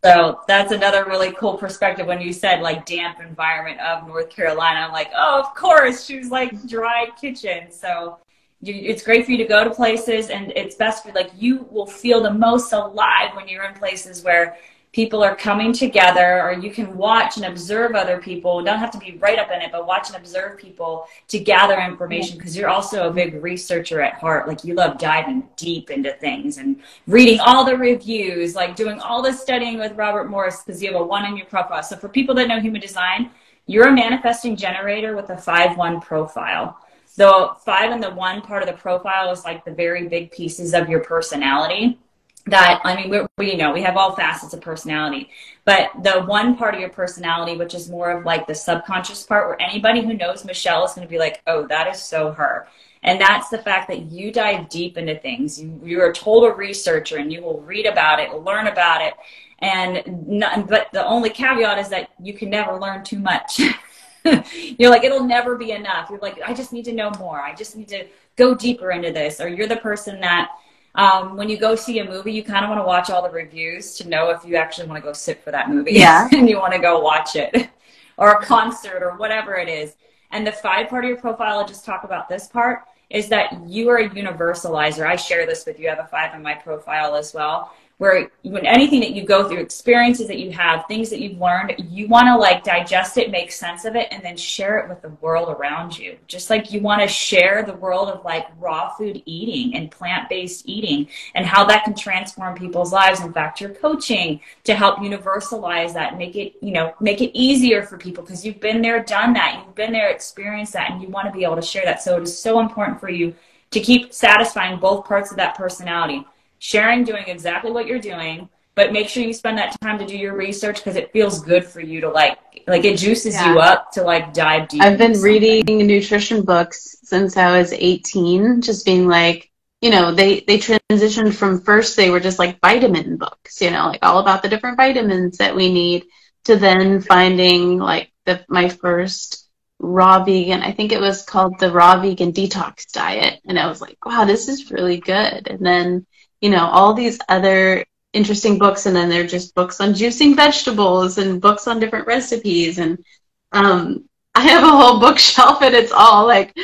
[0.03, 4.79] so that's another really cool perspective when you said like damp environment of North Carolina.
[4.79, 7.71] I'm like, oh, of course, she's like dry kitchen.
[7.71, 8.17] So
[8.61, 11.67] you, it's great for you to go to places, and it's best for like you
[11.69, 14.57] will feel the most alive when you're in places where
[14.93, 18.61] people are coming together or you can watch and observe other people.
[18.61, 21.79] Don't have to be right up in it but watch and observe people to gather
[21.79, 24.47] information because you're also a big researcher at heart.
[24.47, 29.21] Like you love diving deep into things and reading all the reviews like doing all
[29.21, 31.83] the studying with robert morse because you have a one in your profile.
[31.83, 33.31] So for people that know human design
[33.67, 36.77] you're a manifesting generator with a 5-1 profile.
[37.15, 40.73] The 5 and the 1 part of the profile is like the very big pieces
[40.73, 41.99] of your personality
[42.47, 45.29] that I mean, we, we, you know we have all facets of personality,
[45.65, 49.47] but the one part of your personality, which is more of like the subconscious part,
[49.47, 52.67] where anybody who knows Michelle is going to be like, oh, that is so her.
[53.03, 55.59] And that's the fact that you dive deep into things.
[55.59, 59.13] You, you're a total researcher and you will read about it, learn about it.
[59.59, 63.59] And not, but the only caveat is that you can never learn too much.
[64.23, 66.09] you're like, it'll never be enough.
[66.09, 67.39] You're like, I just need to know more.
[67.39, 69.39] I just need to go deeper into this.
[69.39, 70.49] Or you're the person that
[70.95, 73.29] um, when you go see a movie, you kind of want to watch all the
[73.29, 75.93] reviews to know if you actually want to go sit for that movie.
[75.93, 76.27] Yeah.
[76.33, 77.69] and you want to go watch it
[78.17, 79.95] or a concert or whatever it is.
[80.31, 83.67] And the five part of your profile, I'll just talk about this part, is that
[83.67, 85.05] you are a universalizer.
[85.05, 85.87] I share this with you.
[85.87, 87.71] I have a five in my profile as well
[88.01, 91.75] where when anything that you go through, experiences that you have, things that you've learned,
[91.77, 95.03] you want to like digest it, make sense of it, and then share it with
[95.03, 96.17] the world around you.
[96.25, 100.29] Just like you want to share the world of like raw food eating and plant
[100.29, 103.19] based eating and how that can transform people's lives.
[103.19, 107.83] In fact, you're coaching to help universalize that, make it, you know, make it easier
[107.83, 111.07] for people because you've been there, done that, you've been there, experienced that, and you
[111.09, 112.01] want to be able to share that.
[112.01, 113.35] So it is so important for you
[113.69, 116.25] to keep satisfying both parts of that personality
[116.61, 120.15] sharing doing exactly what you're doing but make sure you spend that time to do
[120.15, 123.51] your research because it feels good for you to like like it juices yeah.
[123.51, 128.61] you up to like dive deep i've been reading nutrition books since i was 18
[128.61, 129.49] just being like
[129.81, 133.87] you know they they transitioned from first they were just like vitamin books you know
[133.87, 136.05] like all about the different vitamins that we need
[136.43, 141.71] to then finding like the my first raw vegan i think it was called the
[141.71, 146.05] raw vegan detox diet and i was like wow this is really good and then
[146.41, 151.17] you know, all these other interesting books, and then they're just books on juicing vegetables
[151.17, 152.77] and books on different recipes.
[152.77, 153.03] And
[153.51, 156.55] um, I have a whole bookshelf, and it's all like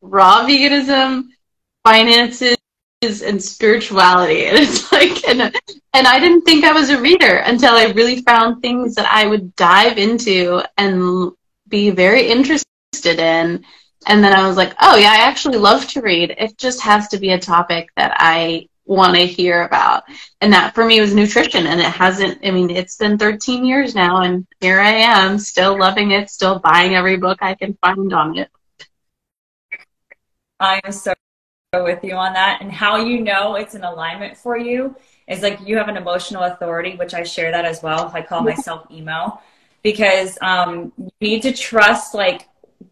[0.00, 1.28] raw veganism,
[1.84, 2.56] finances,
[3.02, 4.46] and spirituality.
[4.46, 8.22] And it's like, and, and I didn't think I was a reader until I really
[8.22, 11.32] found things that I would dive into and
[11.68, 12.64] be very interested
[13.04, 13.64] in.
[14.06, 16.34] And then I was like, oh, yeah, I actually love to read.
[16.36, 20.04] It just has to be a topic that I want to hear about.
[20.40, 21.66] And that for me was nutrition.
[21.66, 25.78] And it hasn't, I mean, it's been 13 years now, and here I am, still
[25.78, 28.50] loving it, still buying every book I can find on it.
[30.60, 31.14] I am so
[31.74, 32.60] with you on that.
[32.60, 34.94] And how you know it's an alignment for you
[35.26, 38.10] is like you have an emotional authority, which I share that as well.
[38.14, 39.40] I call myself emo
[39.82, 42.48] because um, you need to trust like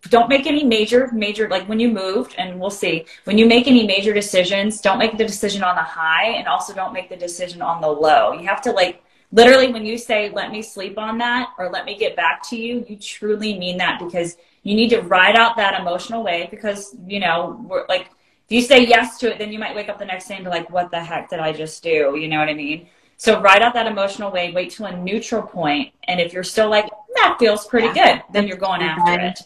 [0.08, 3.06] don't make any major major like when you moved and we'll see.
[3.24, 6.74] When you make any major decisions don't make the decision on the high and also
[6.74, 8.32] don't make the decision on the low.
[8.32, 11.84] You have to like literally when you say let me sleep on that or let
[11.84, 15.56] me get back to you you truly mean that because you need to ride out
[15.56, 18.10] that emotional wave because you know we're like
[18.46, 20.44] if you say yes to it then you might wake up the next day and
[20.44, 22.16] be like what the heck did i just do?
[22.18, 22.88] You know what i mean?
[23.16, 26.68] So ride out that emotional wave wait to a neutral point and if you're still
[26.68, 28.16] like that feels pretty yeah.
[28.16, 29.38] good then you're going after it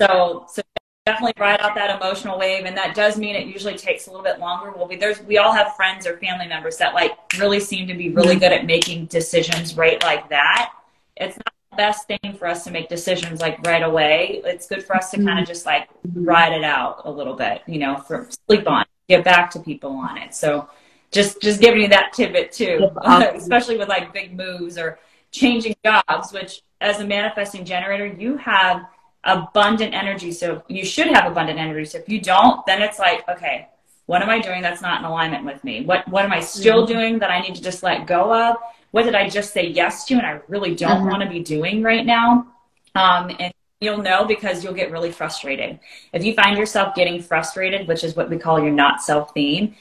[0.00, 0.62] so, so
[1.06, 4.24] definitely ride out that emotional wave, and that does mean it usually takes a little
[4.24, 4.72] bit longer.
[4.74, 7.94] We'll be there's we all have friends or family members that like really seem to
[7.94, 10.72] be really good at making decisions right like that.
[11.16, 14.40] It's not the best thing for us to make decisions like right away.
[14.44, 15.44] It's good for us to kind of mm-hmm.
[15.44, 19.50] just like ride it out a little bit, you know, for sleep on, get back
[19.52, 20.34] to people on it.
[20.34, 20.68] So
[21.10, 24.98] just just giving you that tidbit too, especially with like big moves or
[25.32, 28.86] changing jobs, which as a manifesting generator, you have
[29.24, 30.32] abundant energy.
[30.32, 31.84] So you should have abundant energy.
[31.84, 33.68] So if you don't, then it's like, okay,
[34.06, 35.84] what am I doing that's not in alignment with me?
[35.84, 36.92] What what am I still mm-hmm.
[36.92, 38.56] doing that I need to just let go of?
[38.90, 41.10] What did I just say yes to and I really don't mm-hmm.
[41.10, 42.46] want to be doing right now?
[42.94, 45.80] Um, and you'll know because you'll get really frustrated.
[46.12, 49.74] If you find yourself getting frustrated, which is what we call your not self theme,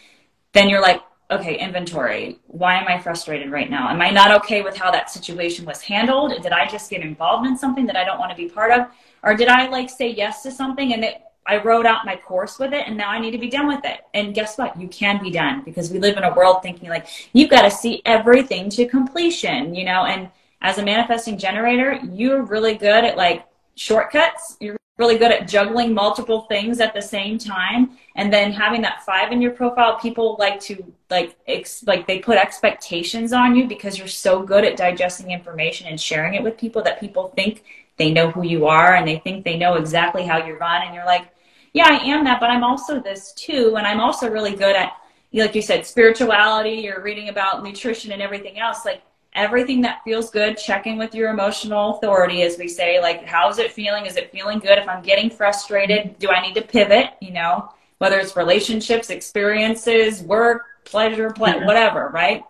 [0.54, 1.02] then you're like,
[1.34, 2.40] okay, inventory.
[2.48, 3.90] Why am I frustrated right now?
[3.90, 6.42] Am I not okay with how that situation was handled?
[6.42, 8.88] Did I just get involved in something that I don't want to be part of?
[9.24, 12.60] Or did I like say yes to something and it, I wrote out my course
[12.60, 14.02] with it and now I need to be done with it?
[14.14, 14.80] And guess what?
[14.80, 17.72] You can be done because we live in a world thinking like you've got to
[17.72, 20.06] see everything to completion, you know?
[20.06, 20.30] And
[20.62, 24.58] as a manifesting generator, you're really good at like shortcuts.
[24.60, 27.98] You're really good at juggling multiple things at the same time.
[28.16, 32.20] And then having that five in your profile people like to like ex, like they
[32.20, 36.58] put expectations on you because you're so good at digesting information and sharing it with
[36.58, 37.64] people that people think
[37.98, 40.84] they know who you are and they think they know exactly how you run.
[40.84, 41.28] And you're like
[41.74, 43.76] yeah i am that but i'm also this too.
[43.78, 44.94] And i'm also really good at
[45.34, 48.86] like you said spirituality you're reading about nutrition and everything else.
[48.86, 49.02] Like
[49.36, 53.72] everything that feels good, checking with your emotional authority, as we say, like, how's it
[53.72, 54.06] feeling?
[54.06, 54.78] Is it feeling good?
[54.78, 57.12] If I'm getting frustrated, do I need to pivot?
[57.22, 61.66] You know, whether it's relationships, experiences, work, pleasure, mm-hmm.
[61.66, 62.44] whatever, right?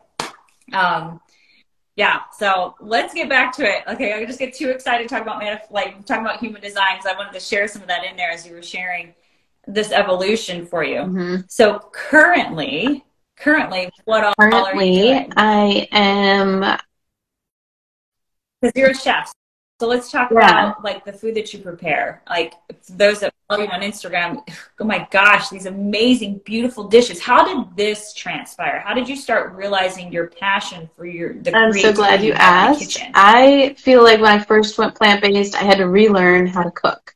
[0.71, 1.19] Um,
[1.95, 2.21] yeah.
[2.37, 3.83] So let's get back to it.
[3.87, 4.13] Okay.
[4.13, 7.17] I just get too excited talking about manif- like talking about human design because I
[7.17, 9.13] wanted to share some of that in there as you were sharing
[9.67, 11.01] this evolution for you.
[11.01, 11.35] Mm-hmm.
[11.47, 13.05] So currently,
[13.43, 15.33] currently what all currently are you doing?
[15.35, 16.79] I am
[18.61, 19.31] because you're a chef.
[19.79, 20.37] So let's talk yeah.
[20.37, 22.21] about like the food that you prepare.
[22.29, 22.53] Like
[22.89, 24.47] those that follow you on Instagram,
[24.79, 27.19] oh my gosh, these amazing, beautiful dishes.
[27.19, 28.79] How did this transpire?
[28.79, 32.99] How did you start realizing your passion for your the I'm so glad you asked.
[33.13, 36.71] I feel like when I first went plant based, I had to relearn how to
[36.71, 37.13] cook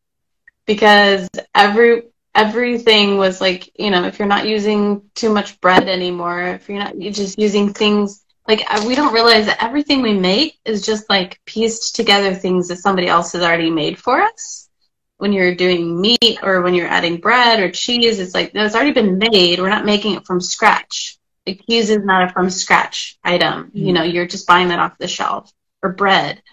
[0.65, 2.03] because every
[2.37, 6.77] everything was like, you know, if you're not using too much bread anymore, if you're
[6.79, 11.09] not you're just using things like we don't realize that everything we make is just
[11.09, 14.69] like pieced together things that somebody else has already made for us.
[15.17, 18.75] When you're doing meat or when you're adding bread or cheese, it's like no, it's
[18.75, 19.59] already been made.
[19.59, 21.17] We're not making it from scratch.
[21.45, 23.65] Like cheese is not a from scratch item.
[23.65, 23.77] Mm-hmm.
[23.79, 26.43] You know, you're just buying that off the shelf or bread.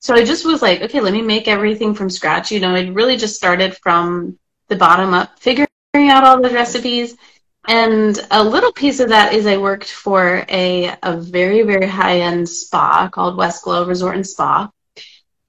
[0.00, 2.52] So I just was like, okay, let me make everything from scratch.
[2.52, 7.16] You know, it really just started from the bottom up, figuring out all the recipes.
[7.66, 12.20] And a little piece of that is I worked for a, a very, very high
[12.20, 14.70] end spa called Westglow Resort and Spa.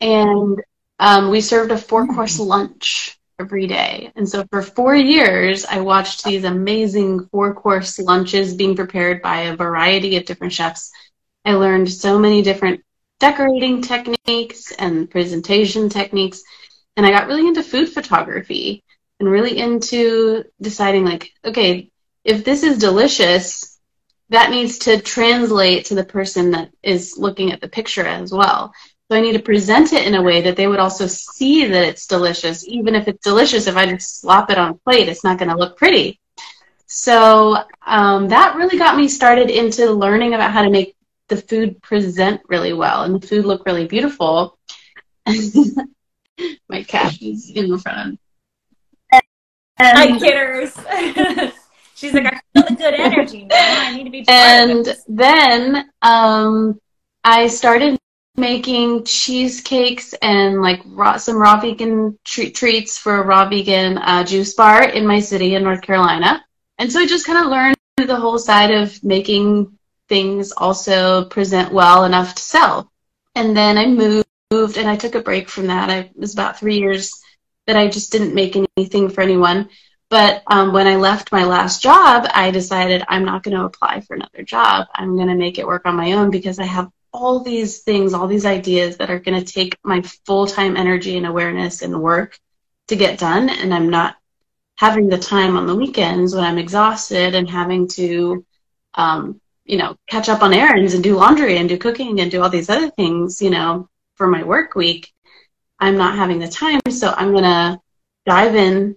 [0.02, 0.62] And
[1.00, 2.48] um, we served a four course mm.
[2.48, 4.12] lunch every day.
[4.16, 9.42] And so for four years, I watched these amazing four course lunches being prepared by
[9.42, 10.92] a variety of different chefs.
[11.46, 12.82] I learned so many different
[13.22, 16.44] decorating techniques and presentation techniques.
[16.98, 18.84] And I got really into food photography
[19.20, 21.92] and really into deciding like, okay,
[22.24, 23.78] if this is delicious,
[24.30, 28.74] that needs to translate to the person that is looking at the picture as well.
[29.10, 31.88] So I need to present it in a way that they would also see that
[31.88, 32.68] it's delicious.
[32.68, 35.50] Even if it's delicious, if I just slop it on a plate, it's not going
[35.50, 36.20] to look pretty.
[36.86, 40.96] So um, that really got me started into learning about how to make
[41.28, 44.58] the food present really well and the food look really beautiful.
[45.26, 48.20] My cat is in the front
[49.80, 50.74] of Hi, kidders.
[51.96, 53.50] She's like, I feel the good energy, man.
[53.52, 54.26] I need to be.
[54.28, 56.80] And then um,
[57.24, 57.98] I started
[58.38, 64.24] making cheesecakes and like raw, some raw vegan treat, treats for a raw vegan uh,
[64.24, 66.44] juice bar in my city in North Carolina.
[66.78, 71.74] And so I just kind of learned the whole side of making things also present
[71.74, 72.92] well enough to sell.
[73.36, 75.90] And then I moved and I took a break from that.
[75.90, 77.12] I, it was about three years
[77.70, 79.70] that I just didn't make anything for anyone.
[80.10, 84.02] But um, when I left my last job, I decided I'm not going to apply
[84.02, 84.88] for another job.
[84.96, 88.16] I'm going to make it work on my own because I have all these things,
[88.16, 92.02] all these ideas that are going to take my full time energy and awareness and
[92.02, 92.40] work
[92.88, 93.50] to get done.
[93.50, 94.16] And I'm not
[94.78, 98.44] having the time on the weekends when I'm exhausted and having to,
[98.96, 102.42] um, you know, catch up on errands and do laundry and do cooking and do
[102.42, 105.14] all these other things, you know, for my work week.
[105.80, 107.80] I'm not having the time, so I'm going to
[108.26, 108.96] dive in,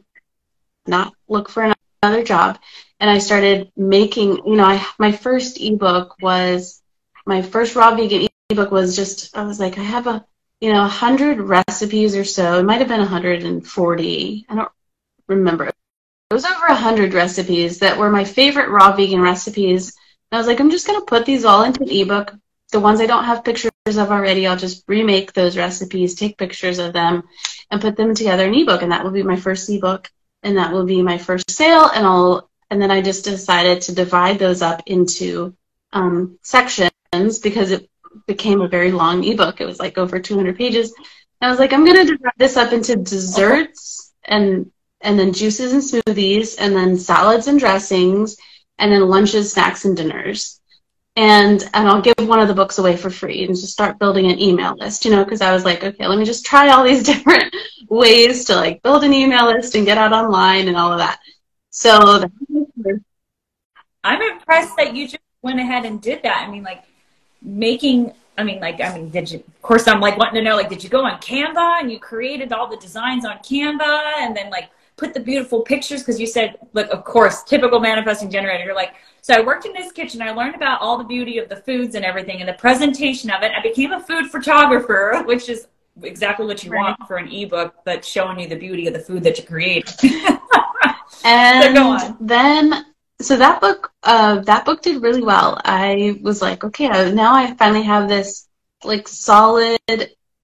[0.86, 2.58] not look for another job.
[2.98, 6.82] And I started making, you know, I, my first ebook was,
[7.26, 10.24] my first raw vegan ebook was just, I was like, I have a,
[10.60, 12.58] you know, 100 recipes or so.
[12.58, 14.46] It might have been 140.
[14.48, 14.72] I don't
[15.28, 15.66] remember.
[15.66, 15.74] It
[16.34, 19.88] was over 100 recipes that were my favorite raw vegan recipes.
[20.30, 22.34] And I was like, I'm just going to put these all into an ebook
[22.72, 26.78] the ones I don't have pictures of already, I'll just remake those recipes, take pictures
[26.78, 27.22] of them,
[27.70, 28.82] and put them together in ebook.
[28.82, 30.10] And that will be my first ebook,
[30.42, 31.88] and that will be my first sale.
[31.94, 35.54] And I'll and then I just decided to divide those up into
[35.92, 36.90] um, sections
[37.42, 37.88] because it
[38.26, 39.60] became a very long ebook.
[39.60, 40.94] It was like over 200 pages.
[41.40, 45.32] And I was like, I'm going to divide this up into desserts and and then
[45.32, 48.36] juices and smoothies, and then salads and dressings,
[48.78, 50.61] and then lunches, snacks, and dinners
[51.16, 54.30] and and I'll give one of the books away for free and just start building
[54.30, 56.84] an email list, you know, because I was like, okay, let me just try all
[56.84, 57.54] these different
[57.88, 61.18] ways to like build an email list and get out online and all of that.
[61.70, 62.24] So
[64.04, 66.46] I'm impressed that you just went ahead and did that.
[66.46, 66.84] I mean, like
[67.42, 70.56] making I mean, like, I mean, did you, of course, I'm like wanting to know,
[70.56, 74.34] like, did you go on Canva and you created all the designs on Canva and
[74.34, 74.70] then, like,
[75.02, 76.00] put the beautiful pictures?
[76.00, 78.64] Because you said, like, of course, typical manifesting generator.
[78.64, 80.22] You're like, so I worked in this kitchen.
[80.22, 83.42] I learned about all the beauty of the foods and everything and the presentation of
[83.42, 83.50] it.
[83.56, 85.66] I became a food photographer, which is
[86.02, 86.96] exactly what you right.
[86.96, 89.92] want for an ebook that's showing you the beauty of the food that you create.
[91.24, 92.86] and so then
[93.20, 95.60] so that book uh, that book did really well.
[95.64, 98.48] I was like, okay, now I finally have this
[98.84, 99.78] like solid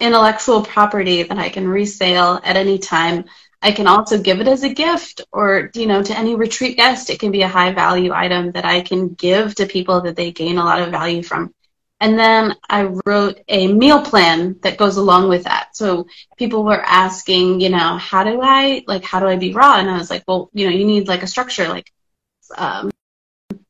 [0.01, 3.25] intellectual property that I can resale at any time
[3.61, 7.11] I can also give it as a gift or, you know, to any retreat guest.
[7.11, 10.31] It can be a high value item that I can give to people that they
[10.31, 11.53] gain a lot of value from.
[12.01, 15.75] And then I wrote a meal plan that goes along with that.
[15.75, 19.79] So people were asking, you know, how do I, like, how do I be raw?
[19.79, 21.91] And I was like, well, you know, you need like a structure, like
[22.57, 22.93] um,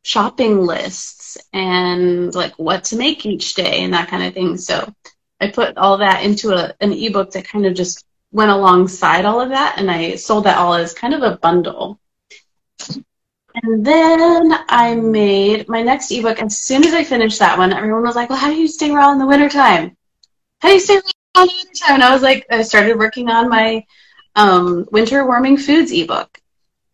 [0.03, 4.59] shopping lists and like what to make each day and that kind of thing.
[4.59, 4.93] So
[5.41, 9.41] I put all that into a, an ebook that kind of just went alongside all
[9.41, 11.99] of that, and I sold that all as kind of a bundle.
[13.55, 16.41] And then I made my next ebook.
[16.41, 18.91] As soon as I finished that one, everyone was like, "Well, how do you stay
[18.91, 19.97] raw in the wintertime?
[20.61, 23.31] How do you stay raw in the wintertime?" And I was like, I started working
[23.31, 23.85] on my
[24.37, 26.39] um, winter warming foods ebook,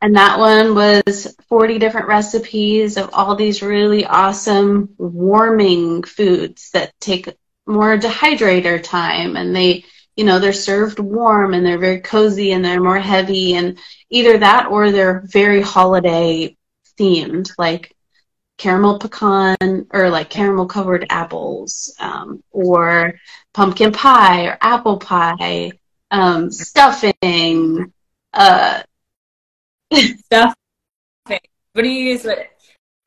[0.00, 6.98] and that one was 40 different recipes of all these really awesome warming foods that
[7.00, 7.28] take
[7.66, 9.84] more dehydrator time, and they
[10.16, 13.78] you know, they're served warm and they're very cozy and they're more heavy and
[14.10, 16.56] either that or they're very holiday
[16.98, 17.94] themed, like
[18.56, 23.14] caramel pecan or like caramel covered apples um, or
[23.52, 25.72] pumpkin pie or apple pie,
[26.10, 27.92] um, stuffing.
[28.32, 28.82] Uh,
[29.92, 30.54] stuffing.
[31.26, 32.26] What do you use?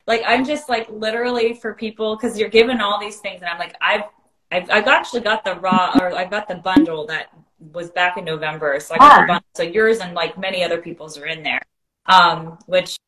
[0.06, 3.58] Like I'm just like literally for people because you're given all these things, and I'm
[3.58, 4.04] like I've
[4.50, 7.32] I've, I've actually got the raw, or I've got the bundle that
[7.72, 8.80] was back in November.
[8.80, 9.20] So I got ah.
[9.20, 9.48] the bundle.
[9.54, 11.62] So yours and like many other people's are in there.
[12.06, 12.98] Um, which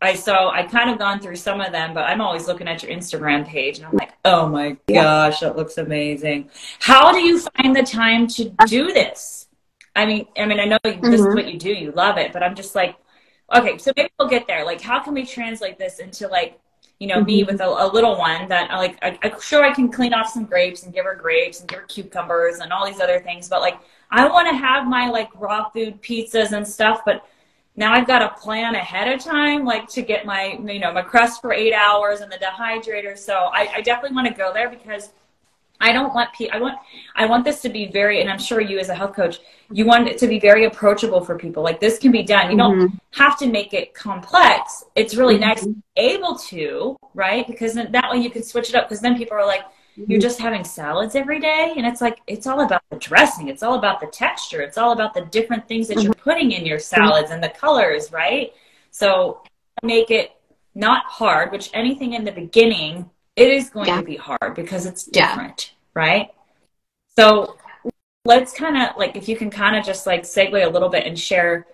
[0.00, 2.82] I so I kind of gone through some of them, but I'm always looking at
[2.82, 6.50] your Instagram page and I'm like, oh my gosh, that looks amazing.
[6.80, 9.48] How do you find the time to do this?
[9.94, 11.10] I mean, I mean, I know mm-hmm.
[11.10, 11.34] this is mm-hmm.
[11.34, 12.96] what you do, you love it, but I'm just like,
[13.54, 14.64] okay, so maybe we'll get there.
[14.66, 16.60] Like, how can we translate this into like
[16.98, 17.26] you know, mm-hmm.
[17.26, 20.14] me with a, a, little one that I like, I, am sure I can clean
[20.14, 23.20] off some grapes and give her grapes and give her cucumbers and all these other
[23.20, 23.48] things.
[23.48, 23.78] But like,
[24.10, 27.26] I want to have my like raw food pizzas and stuff, but
[27.76, 31.02] now I've got to plan ahead of time, like to get my, you know, my
[31.02, 33.18] crust for eight hours and the dehydrator.
[33.18, 35.10] So I, I definitely want to go there because
[35.80, 36.56] I don't want people.
[36.56, 36.78] I want
[37.14, 39.38] I want this to be very, and I'm sure you as a health coach,
[39.70, 41.62] you want it to be very approachable for people.
[41.62, 42.50] Like this can be done.
[42.50, 42.80] You mm-hmm.
[42.80, 44.84] don't have to make it complex.
[44.94, 45.48] It's really mm-hmm.
[45.48, 47.46] nice able to, right?
[47.46, 48.88] Because that way you can switch it up.
[48.88, 50.10] Because then people are like, mm-hmm.
[50.10, 53.48] you're just having salads every day, and it's like it's all about the dressing.
[53.48, 54.62] It's all about the texture.
[54.62, 56.30] It's all about the different things that you're mm-hmm.
[56.30, 58.52] putting in your salads and the colors, right?
[58.90, 59.42] So
[59.82, 60.32] make it
[60.74, 61.52] not hard.
[61.52, 64.00] Which anything in the beginning it is going yeah.
[64.00, 66.02] to be hard because it's different, yeah.
[66.02, 66.30] right?
[67.16, 67.56] So
[68.26, 71.06] let's kind of like if you can kind of just like segue a little bit
[71.06, 71.66] and share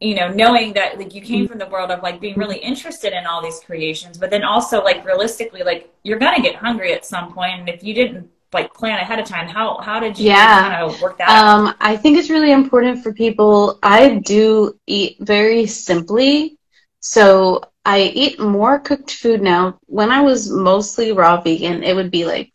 [0.00, 1.50] you know knowing that like you came mm-hmm.
[1.50, 4.82] from the world of like being really interested in all these creations but then also
[4.82, 8.72] like realistically like you're gonna get hungry at some point and if you didn't like
[8.74, 10.70] plan ahead of time how how did you yeah.
[10.70, 11.76] kind of work that um, out?
[11.80, 16.58] i think it's really important for people i do eat very simply
[17.00, 19.78] so I eat more cooked food now.
[19.86, 22.52] When I was mostly raw vegan, it would be like,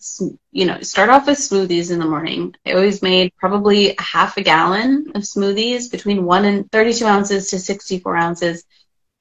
[0.51, 2.53] you know, start off with smoothies in the morning.
[2.65, 7.49] I always made probably a half a gallon of smoothies between 1 and 32 ounces
[7.49, 8.65] to 64 ounces.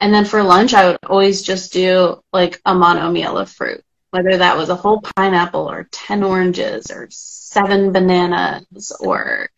[0.00, 3.84] And then for lunch, I would always just do like a mono meal of fruit,
[4.10, 9.48] whether that was a whole pineapple or 10 oranges or seven bananas or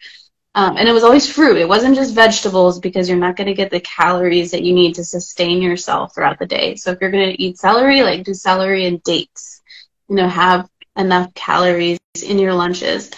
[0.55, 1.57] um, and it was always fruit.
[1.57, 4.95] It wasn't just vegetables because you're not going to get the calories that you need
[4.97, 6.77] to sustain yourself throughout the day.
[6.77, 9.63] So if you're going to eat celery, like do celery and dates.
[10.09, 13.11] You know, have enough calories in your lunches.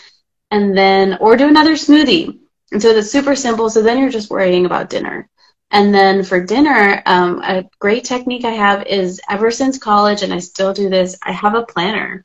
[0.53, 2.39] And then, or do another smoothie.
[2.71, 3.69] And so that's super simple.
[3.69, 5.29] So then you're just worrying about dinner.
[5.73, 10.33] And then for dinner, um, a great technique I have is ever since college, and
[10.33, 12.25] I still do this, I have a planner.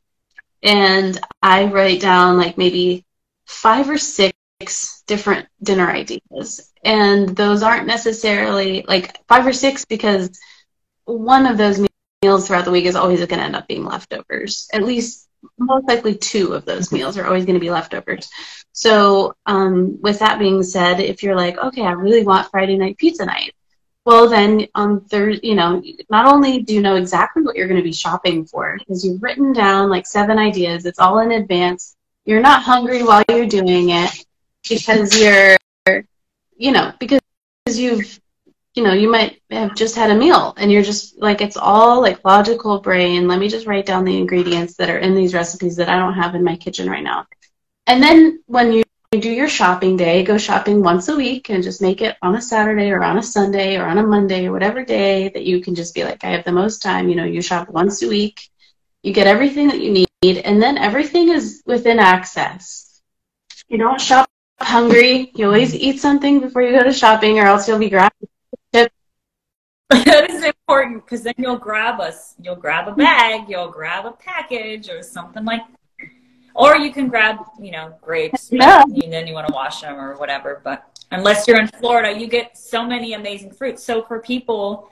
[0.62, 3.04] And I write down like maybe
[3.46, 6.72] five or six different dinner ideas.
[6.84, 10.30] And those aren't necessarily like five or six because
[11.04, 11.84] one of those
[12.22, 14.68] meals throughout the week is always going to end up being leftovers.
[14.72, 18.30] At least, most likely, two of those meals are always going to be leftovers.
[18.70, 22.96] So, um, with that being said, if you're like, okay, I really want Friday night
[22.96, 23.52] pizza night,
[24.04, 27.80] well, then on Thursday, you know, not only do you know exactly what you're going
[27.80, 31.96] to be shopping for because you've written down like seven ideas, it's all in advance.
[32.24, 34.24] You're not hungry while you're doing it
[34.68, 35.56] because you're,
[36.56, 37.20] you know, because
[37.66, 38.20] you've
[38.74, 42.00] you know, you might have just had a meal and you're just like, it's all
[42.00, 43.26] like logical brain.
[43.26, 46.14] Let me just write down the ingredients that are in these recipes that I don't
[46.14, 47.26] have in my kitchen right now.
[47.86, 51.82] And then when you do your shopping day, go shopping once a week and just
[51.82, 54.84] make it on a Saturday or on a Sunday or on a Monday or whatever
[54.84, 57.08] day that you can just be like, I have the most time.
[57.08, 58.48] You know, you shop once a week,
[59.02, 63.02] you get everything that you need, and then everything is within access.
[63.68, 64.29] You don't shop
[64.60, 65.30] hungry.
[65.34, 68.28] You always eat something before you go to shopping, or else you'll be grabbing
[70.04, 74.12] that is important because then you'll grab us you'll grab a bag you'll grab a
[74.12, 75.62] package or something like
[76.54, 78.82] or you can grab you know grapes yeah.
[78.82, 82.28] and then you want to wash them or whatever but unless you're in florida you
[82.28, 84.88] get so many amazing fruits so for people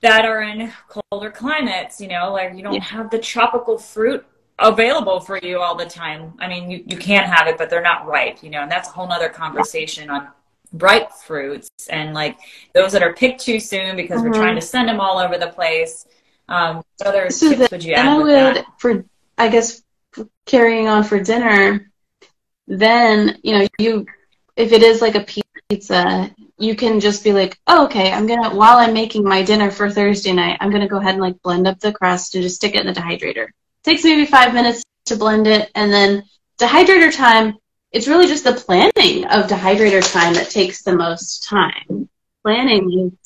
[0.00, 2.82] that are in colder climates you know like you don't yeah.
[2.82, 4.26] have the tropical fruit
[4.58, 7.82] available for you all the time i mean you, you can't have it but they're
[7.82, 10.28] not ripe you know and that's a whole nother conversation on
[10.72, 12.38] ripe fruits and like
[12.74, 14.30] those that are picked too soon because mm-hmm.
[14.30, 16.06] we're trying to send them all over the place.
[16.48, 18.06] Um, what other so tips would you add?
[18.06, 18.66] I would, that?
[18.78, 19.04] for
[19.38, 19.82] I guess
[20.46, 21.90] carrying on for dinner,
[22.66, 24.06] then you know you
[24.56, 25.26] if it is like a
[25.68, 29.70] pizza, you can just be like, oh, okay, I'm gonna while I'm making my dinner
[29.70, 32.56] for Thursday night, I'm gonna go ahead and like blend up the crust and just
[32.56, 33.48] stick it in the dehydrator.
[33.86, 36.24] Takes maybe five minutes to blend it, and then
[36.58, 37.56] dehydrator time
[37.92, 42.08] it's really just the planning of dehydrator time that takes the most time.
[42.42, 43.16] Planning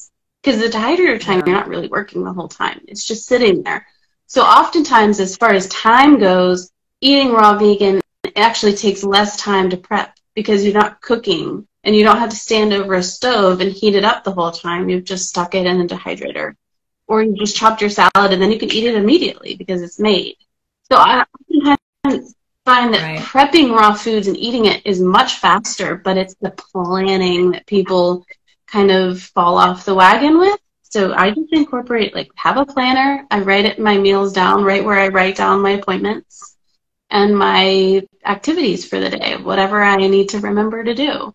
[0.42, 2.82] because the dehydrator time you're not really working the whole time.
[2.88, 3.86] It's just sitting there.
[4.26, 8.02] So oftentimes as far as time goes, eating raw vegan
[8.36, 12.36] actually takes less time to prep because you're not cooking and you don't have to
[12.36, 14.90] stand over a stove and heat it up the whole time.
[14.90, 16.54] You've just stuck it in a dehydrator.
[17.08, 19.98] Or you just chopped your salad and then you can eat it immediately because it's
[19.98, 20.36] made.
[20.90, 22.34] So I oftentimes
[22.64, 23.18] find that right.
[23.20, 28.24] prepping raw foods and eating it is much faster, but it's the planning that people
[28.66, 30.58] kind of fall off the wagon with.
[30.82, 33.24] So I just incorporate like have a planner.
[33.30, 36.56] I write it my meals down right where I write down my appointments
[37.10, 41.34] and my activities for the day, whatever I need to remember to do.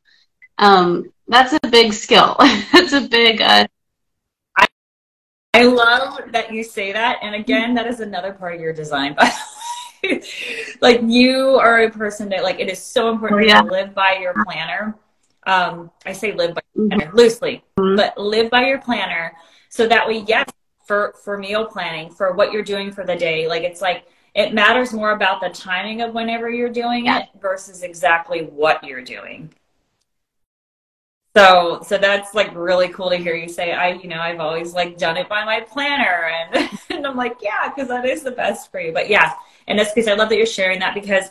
[0.58, 2.36] Um, that's a big skill.
[2.74, 3.42] that's a big.
[3.42, 3.68] Uh,
[5.60, 9.16] I love that you say that, and again, that is another part of your design.
[9.16, 9.34] but
[10.82, 13.62] like you are a person that like it is so important oh, yeah.
[13.62, 14.96] to live by your planner.
[15.48, 17.16] Um, I say live by mm-hmm.
[17.16, 17.96] loosely, mm-hmm.
[17.96, 19.34] but live by your planner
[19.76, 20.50] so that way, yes,
[20.86, 24.54] for for meal planning, for what you're doing for the day, like it's like it
[24.54, 27.24] matters more about the timing of whenever you're doing yeah.
[27.24, 29.54] it versus exactly what you're doing.
[31.36, 33.74] So, so that's like really cool to hear you say.
[33.74, 37.38] I, you know, I've always like done it by my planner, and, and I'm like,
[37.42, 38.94] yeah, because that is the best for you.
[38.94, 39.34] But yeah,
[39.68, 41.26] in this case, I love that you're sharing that because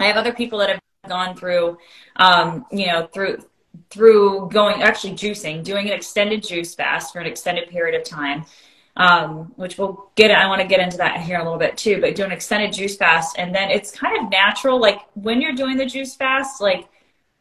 [0.00, 1.76] I have other people that have gone through,
[2.16, 3.44] um, you know, through
[3.90, 8.46] through going actually juicing, doing an extended juice fast for an extended period of time.
[8.94, 11.98] Um, which we'll get I want to get into that here a little bit too,
[12.00, 15.54] but do an extended juice fast and then it's kind of natural, like when you're
[15.54, 16.88] doing the juice fast, like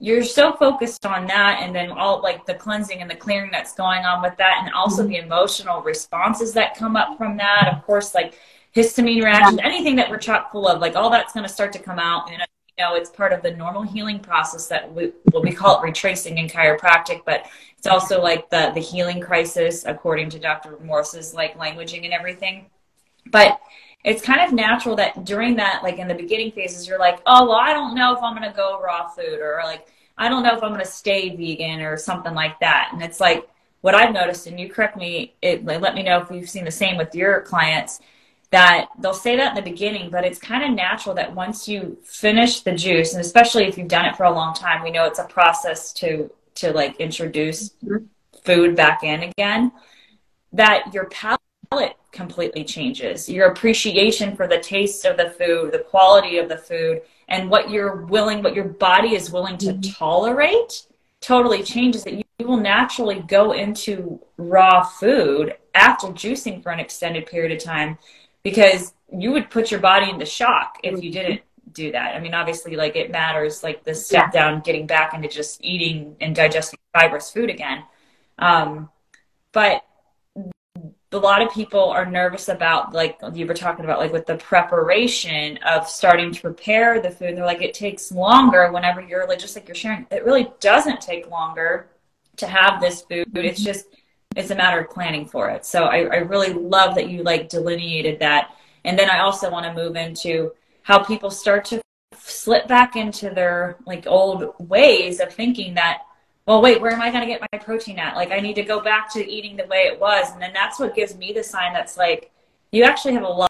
[0.02, 3.76] you're so focused on that and then all like the cleansing and the clearing that's
[3.76, 5.12] going on with that and also mm-hmm.
[5.12, 8.34] the emotional responses that come up from that of course like
[8.76, 9.66] histamine reactions yeah.
[9.66, 12.30] anything that we're chock full of like all that's going to start to come out
[12.32, 15.80] and you know it's part of the normal healing process that we well we call
[15.80, 17.46] it retracing in chiropractic but
[17.78, 22.66] it's also like the the healing crisis according to dr morse's like languaging and everything
[23.28, 23.60] but
[24.04, 27.48] it's kind of natural that during that, like in the beginning phases, you're like, oh,
[27.48, 29.88] well, I don't know if I'm going to go raw food or like,
[30.18, 32.90] I don't know if I'm going to stay vegan or something like that.
[32.94, 33.48] And it's like
[33.82, 36.72] what I've noticed, and you correct me, it, let me know if you've seen the
[36.72, 38.00] same with your clients,
[38.52, 41.98] that they'll say that in the beginning, but it's kind of natural that once you
[42.04, 45.06] finish the juice, and especially if you've done it for a long time, we know
[45.06, 48.06] it's a process to to like introduce mm-hmm.
[48.44, 49.72] food back in again,
[50.52, 53.30] that your palate completely changes.
[53.30, 57.70] Your appreciation for the taste of the food, the quality of the food, and what
[57.70, 59.92] you're willing, what your body is willing to mm-hmm.
[59.92, 60.88] tolerate
[61.22, 66.80] totally changes that you, you will naturally go into raw food after juicing for an
[66.80, 67.98] extended period of time
[68.44, 71.42] because you would put your body into shock if you didn't
[71.74, 72.16] do that.
[72.16, 74.42] I mean, obviously, like it matters, like the step yeah.
[74.42, 77.84] down, getting back into just eating and digesting fibrous food again.
[78.40, 78.90] Um,
[79.52, 79.84] but
[81.14, 84.38] a lot of people are nervous about like you were talking about like with the
[84.38, 87.36] preparation of starting to prepare the food.
[87.36, 91.02] They're like it takes longer whenever you're like just like you're sharing it really doesn't
[91.02, 91.90] take longer
[92.38, 93.28] to have this food.
[93.28, 93.46] Mm-hmm.
[93.46, 93.86] It's just
[94.36, 95.66] it's a matter of planning for it.
[95.66, 98.56] So i, I really love that you like delineated that.
[98.86, 100.54] And then i also want to move into
[100.84, 101.82] how people start to
[102.18, 106.04] slip back into their like old ways of thinking that
[106.52, 108.18] well, wait, where am I going to get my protein at?
[108.18, 110.34] Like, I need to go back to eating the way it was.
[110.34, 112.30] And then that's what gives me the sign that's like,
[112.74, 113.50] you actually have a lot,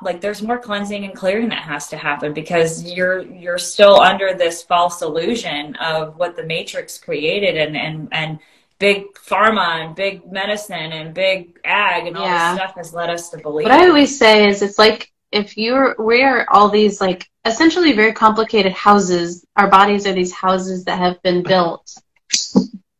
[0.00, 4.32] like, there's more cleansing and clearing that has to happen because you're, you're still under
[4.32, 8.38] this false illusion of what the matrix created and, and, and,
[8.78, 12.54] big pharma and big medicine and big ag and all yeah.
[12.54, 13.64] this stuff has led us to believe.
[13.64, 17.92] What I always say is it's like if you're we are all these like essentially
[17.92, 19.44] very complicated houses.
[19.54, 21.94] Our bodies are these houses that have been built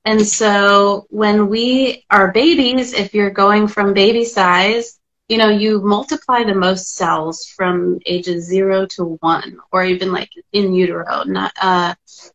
[0.05, 5.81] and so when we are babies, if you're going from baby size, you know, you
[5.83, 11.53] multiply the most cells from ages zero to one, or even like in utero, not,
[11.63, 11.95] uh,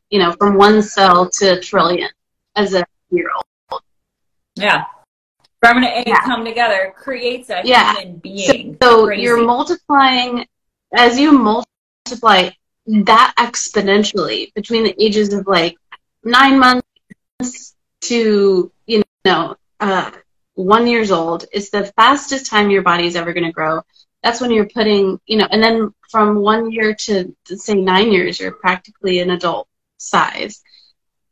[0.10, 2.10] you know, from one cell to a trillion
[2.56, 3.82] as a year old.
[4.56, 4.86] Yeah.
[5.60, 6.22] From an egg yeah.
[6.22, 7.96] come together creates a yeah.
[7.96, 8.78] human being.
[8.82, 10.46] So, so you're multiplying,
[10.93, 12.52] as you multiply
[12.88, 15.76] that exponentially between the ages of like
[16.24, 16.85] nine months
[18.02, 20.12] to you know uh,
[20.56, 23.82] one years old is the fastest time your body is ever going to grow.
[24.24, 28.39] That's when you're putting you know, and then from one year to say nine years,
[28.39, 29.68] you're practically an adult
[29.98, 30.62] size.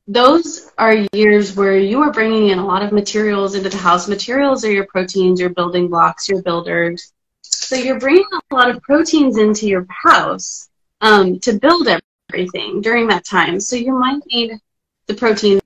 [0.08, 4.10] Those are years where you are bringing in a lot of materials into the house.
[4.10, 7.14] Materials are your proteins, your building blocks, your builders.
[7.42, 10.68] So you're bringing a lot of proteins into your house
[11.00, 11.88] um, to build
[12.30, 13.62] everything during that time.
[13.62, 14.60] So you might need
[15.08, 15.62] the protein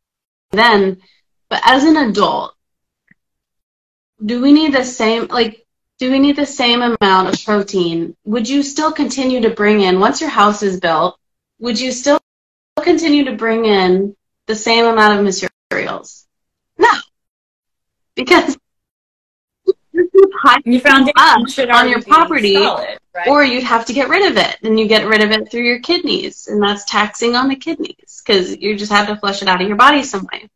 [0.57, 1.01] then.
[1.49, 2.53] But as an adult,
[4.23, 5.65] do we need the same, like,
[5.99, 8.15] do we need the same amount of protein?
[8.25, 11.17] Would you still continue to bring in, once your house is built,
[11.59, 12.19] would you still
[12.81, 16.27] continue to bring in the same amount of materials?
[16.77, 16.89] No.
[18.15, 18.56] Because
[20.65, 23.27] you found it on your property, solid, right?
[23.27, 25.63] or you'd have to get rid of it, and you get rid of it through
[25.63, 29.47] your kidneys, and that's taxing on the kidneys because you just have to flush it
[29.47, 30.47] out of your body some way.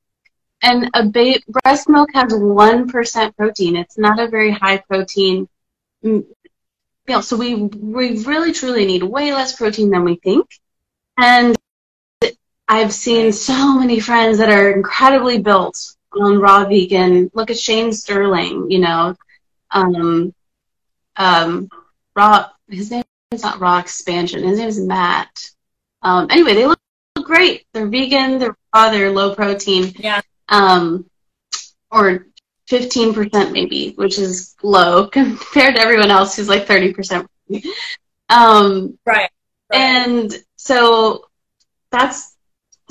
[0.61, 3.75] And a ba- breast milk has one percent protein.
[3.75, 5.47] It's not a very high protein.
[6.03, 6.25] Mm,
[7.07, 10.47] you know, so we we really truly need way less protein than we think,
[11.17, 11.57] and
[12.67, 17.31] I've seen so many friends that are incredibly built on raw vegan.
[17.33, 19.15] Look at Shane Sterling, you know,
[19.71, 20.33] um,
[21.15, 21.69] um,
[22.15, 22.49] Raw.
[22.67, 24.43] His name is not Raw Expansion.
[24.43, 25.49] His name is Matt.
[26.01, 26.79] Um, anyway, they look,
[27.15, 27.65] look great.
[27.73, 28.39] They're vegan.
[28.39, 28.89] They're raw.
[28.89, 29.93] They're low protein.
[29.97, 30.21] Yeah.
[30.49, 31.09] Um,
[31.89, 32.27] or
[32.69, 37.27] 15% maybe, which is low compared to everyone else who's like 30%.
[38.29, 39.29] Um, right.
[39.69, 39.77] right.
[39.77, 41.25] And so
[41.91, 42.37] that's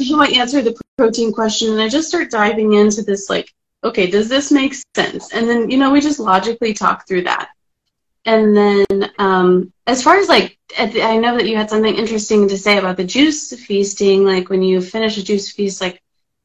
[0.07, 1.73] how I answer the protein question.
[1.73, 3.51] And I just start diving into this like
[3.83, 5.33] okay, does this make sense?
[5.33, 7.51] And then, you know, we just logically talk through that.
[8.27, 12.49] And then, um, as far as like, the, I know that you had something interesting
[12.49, 14.25] to say about the juice feasting.
[14.25, 16.03] Like, when you finish a juice feast, like,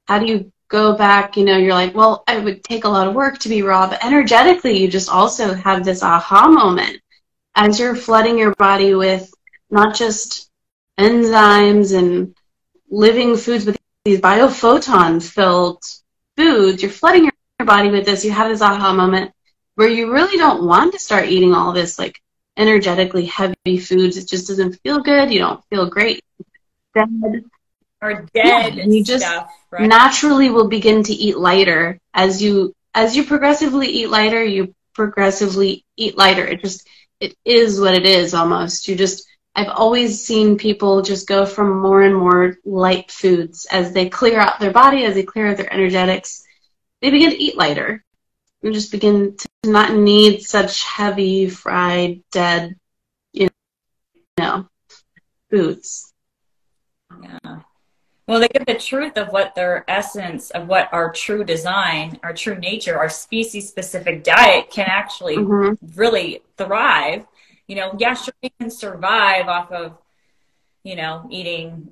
[0.07, 1.35] how do you go back?
[1.35, 3.89] You know, you're like, well, it would take a lot of work to be raw,
[3.89, 7.01] but energetically, you just also have this aha moment
[7.55, 9.33] as you're flooding your body with
[9.69, 10.49] not just
[10.99, 12.35] enzymes and
[12.89, 15.83] living foods, but these biophoton filled
[16.37, 19.31] foods, you're flooding your body with this, you have this aha moment
[19.75, 22.19] where you really don't want to start eating all this like
[22.57, 24.17] energetically heavy foods.
[24.17, 25.31] It just doesn't feel good.
[25.31, 26.23] You don't feel great.
[26.93, 27.43] Dead.
[28.01, 28.75] Or dead.
[28.75, 29.87] Yeah, you just stuff, right?
[29.87, 34.43] naturally will begin to eat lighter as you as you progressively eat lighter.
[34.43, 36.45] You progressively eat lighter.
[36.45, 36.87] It just
[37.19, 38.87] it is what it is almost.
[38.87, 43.93] You just I've always seen people just go from more and more light foods as
[43.93, 46.43] they clear out their body, as they clear out their energetics.
[47.01, 48.03] They begin to eat lighter
[48.63, 52.75] and just begin to not need such heavy, fried, dead,
[53.31, 53.49] you
[54.37, 54.67] know,
[55.49, 56.11] foods.
[57.21, 57.61] Yeah.
[58.27, 62.33] Well, they get the truth of what their essence of what our true design, our
[62.33, 65.73] true nature, our species specific diet can actually mm-hmm.
[65.95, 67.25] really thrive.
[67.67, 69.97] You know, yeah, sure, we can survive off of,
[70.83, 71.91] you know, eating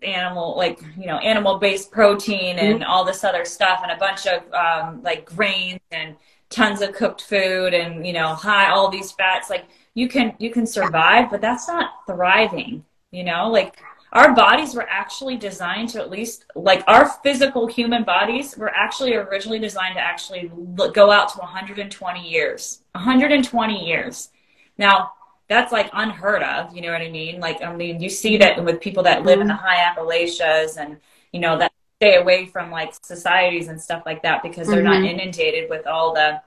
[0.00, 2.88] animal like you know animal based protein and mm-hmm.
[2.88, 6.14] all this other stuff and a bunch of um, like grains and
[6.50, 9.50] tons of cooked food and you know high all these fats.
[9.50, 13.48] Like you can you can survive but that's not thriving you know?
[13.48, 13.78] Like
[14.12, 19.14] our bodies were actually designed to at least like our physical human bodies were actually
[19.14, 24.30] originally designed to actually look, go out to 120 years 120 years
[24.78, 25.12] now
[25.48, 28.62] that's like unheard of you know what i mean like i mean you see that
[28.64, 30.96] with people that live in the high appalachias and
[31.32, 35.02] you know that stay away from like societies and stuff like that because they're mm-hmm.
[35.02, 36.40] not inundated with all the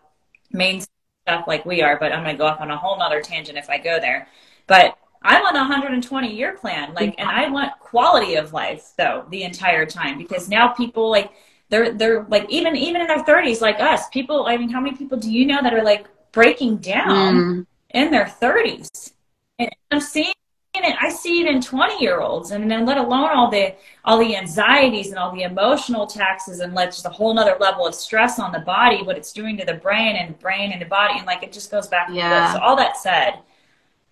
[0.52, 3.22] main stuff like we are but i'm going to go off on a whole nother
[3.22, 4.28] tangent if i go there
[4.68, 9.26] but I'm on a 120 year plan, like, and I want quality of life though
[9.30, 11.32] the entire time because now people like
[11.70, 14.46] they're they're like even even in their 30s like us people.
[14.48, 17.68] I mean, how many people do you know that are like breaking down mm.
[17.94, 19.14] In their 30s?
[19.60, 20.34] And I'm seeing
[20.74, 20.96] it.
[21.00, 23.76] I see it in 20 year olds, and then let alone all the
[24.06, 27.86] all the anxieties and all the emotional taxes, and let just a whole nother level
[27.86, 30.82] of stress on the body, what it's doing to the brain and the brain and
[30.82, 32.10] the body, and like it just goes back.
[32.12, 32.54] Yeah.
[32.54, 33.40] So all that said.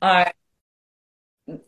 [0.02, 0.26] Uh,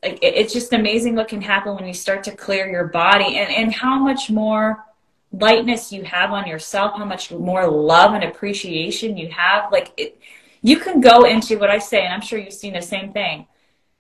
[0.04, 3.52] like it's just amazing what can happen when you start to clear your body and,
[3.52, 4.86] and how much more
[5.32, 10.20] lightness you have on yourself how much more love and appreciation you have like it,
[10.62, 13.48] you can go into what i say and i'm sure you've seen the same thing.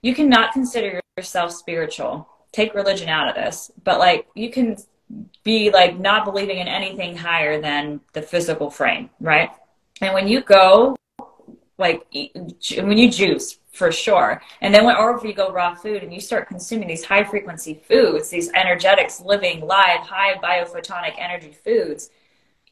[0.01, 2.27] You cannot consider yourself spiritual.
[2.51, 3.71] Take religion out of this.
[3.83, 4.77] But like you can
[5.43, 9.51] be like not believing in anything higher than the physical frame right?
[10.01, 10.95] And when you go
[11.77, 14.41] like when you juice for sure.
[14.61, 17.23] And then when, or if you go raw food and you start consuming these high
[17.23, 22.09] frequency foods, these energetics, living, live, high biophotonic energy foods,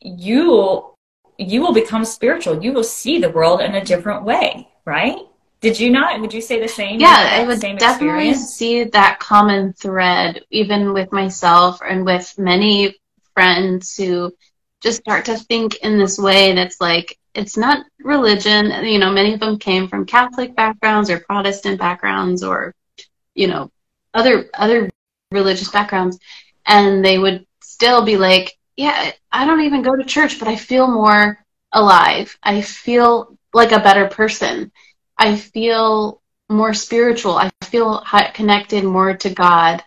[0.02, 0.92] you
[1.40, 2.62] you will become spiritual.
[2.62, 5.18] You will see the world in a different way, right?
[5.62, 6.20] Did you not?
[6.20, 7.00] Would you say the same?
[7.00, 8.54] Yeah, I would definitely experience?
[8.54, 12.96] see that common thread, even with myself and with many
[13.34, 14.34] friends who
[14.82, 18.86] just start to think in this way that's like it's not religion.
[18.86, 22.74] You know, many of them came from Catholic backgrounds or Protestant backgrounds or,
[23.34, 23.72] you know,
[24.14, 24.90] other other
[25.32, 26.20] religious backgrounds,
[26.66, 30.56] and they would still be like, "Yeah, I don't even go to church, but I
[30.56, 32.38] feel more alive.
[32.42, 34.72] I feel like a better person.
[35.18, 37.38] I feel more spiritual.
[37.38, 38.04] I feel
[38.34, 39.84] connected more to God."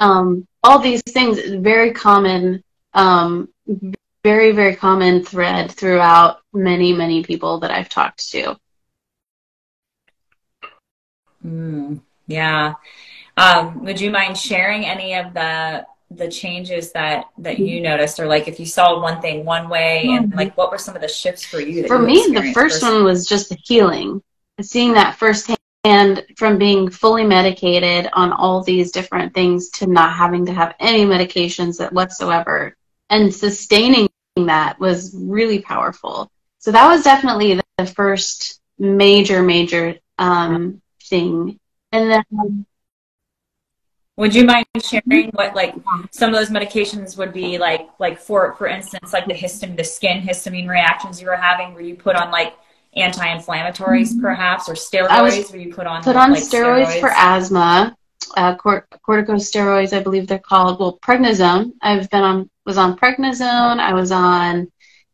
[0.00, 2.64] Um, all these things, very common
[2.94, 3.48] um,
[4.22, 8.56] very, very common thread throughout many, many people that I've talked to.
[11.44, 12.74] Mm, yeah.
[13.36, 18.26] Um, would you mind sharing any of the the changes that that you noticed or
[18.26, 20.38] like if you saw one thing one way and mm-hmm.
[20.38, 23.04] like what were some of the shifts for you for you me the first one
[23.04, 24.20] was just the healing
[24.60, 25.56] seeing that firsthand
[26.36, 31.04] from being fully medicated on all these different things to not having to have any
[31.04, 32.76] medications whatsoever
[33.08, 36.30] and sustaining that was really powerful.
[36.58, 41.58] So that was definitely the first major, major um, thing.
[41.92, 42.66] And then.
[44.20, 45.74] Would you mind sharing what like
[46.10, 49.84] some of those medications would be like like for for instance like the histamine the
[49.84, 51.72] skin histamine reactions you were having?
[51.72, 52.52] Where you put on like
[52.94, 54.20] anti-inflammatories mm-hmm.
[54.20, 55.50] perhaps or steroids?
[55.50, 57.96] Where you put on put on like, steroids, steroids, for asthma
[58.36, 60.78] uh, cort- corticosteroids I believe they're called.
[60.78, 61.72] Well prednisone.
[61.80, 63.80] I've been on was on prednisone.
[63.80, 64.70] I was on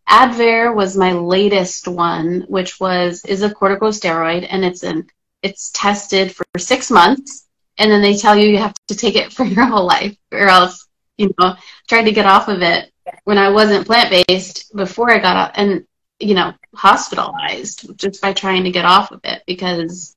[0.08, 5.06] Advair was my latest one, which was is a corticosteroid, and it's an
[5.42, 7.45] it's tested for six months,
[7.78, 10.48] and then they tell you you have to take it for your whole life, or
[10.48, 11.56] else you know
[11.88, 12.92] tried to get off of it
[13.24, 15.86] when I wasn't plant based before I got up and
[16.18, 20.16] you know hospitalized just by trying to get off of it because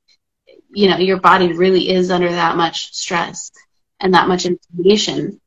[0.71, 3.51] you know your body really is under that much stress
[3.99, 5.39] and that much inflammation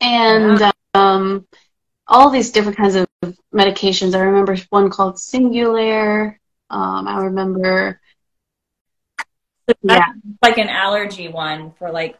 [0.00, 1.46] and yeah um,
[2.06, 3.06] all these different kinds of
[3.54, 4.14] medications.
[4.14, 6.36] I remember one called Singulair.
[6.70, 8.00] Um, I remember.
[9.82, 10.12] Yeah.
[10.42, 12.18] like an allergy one for like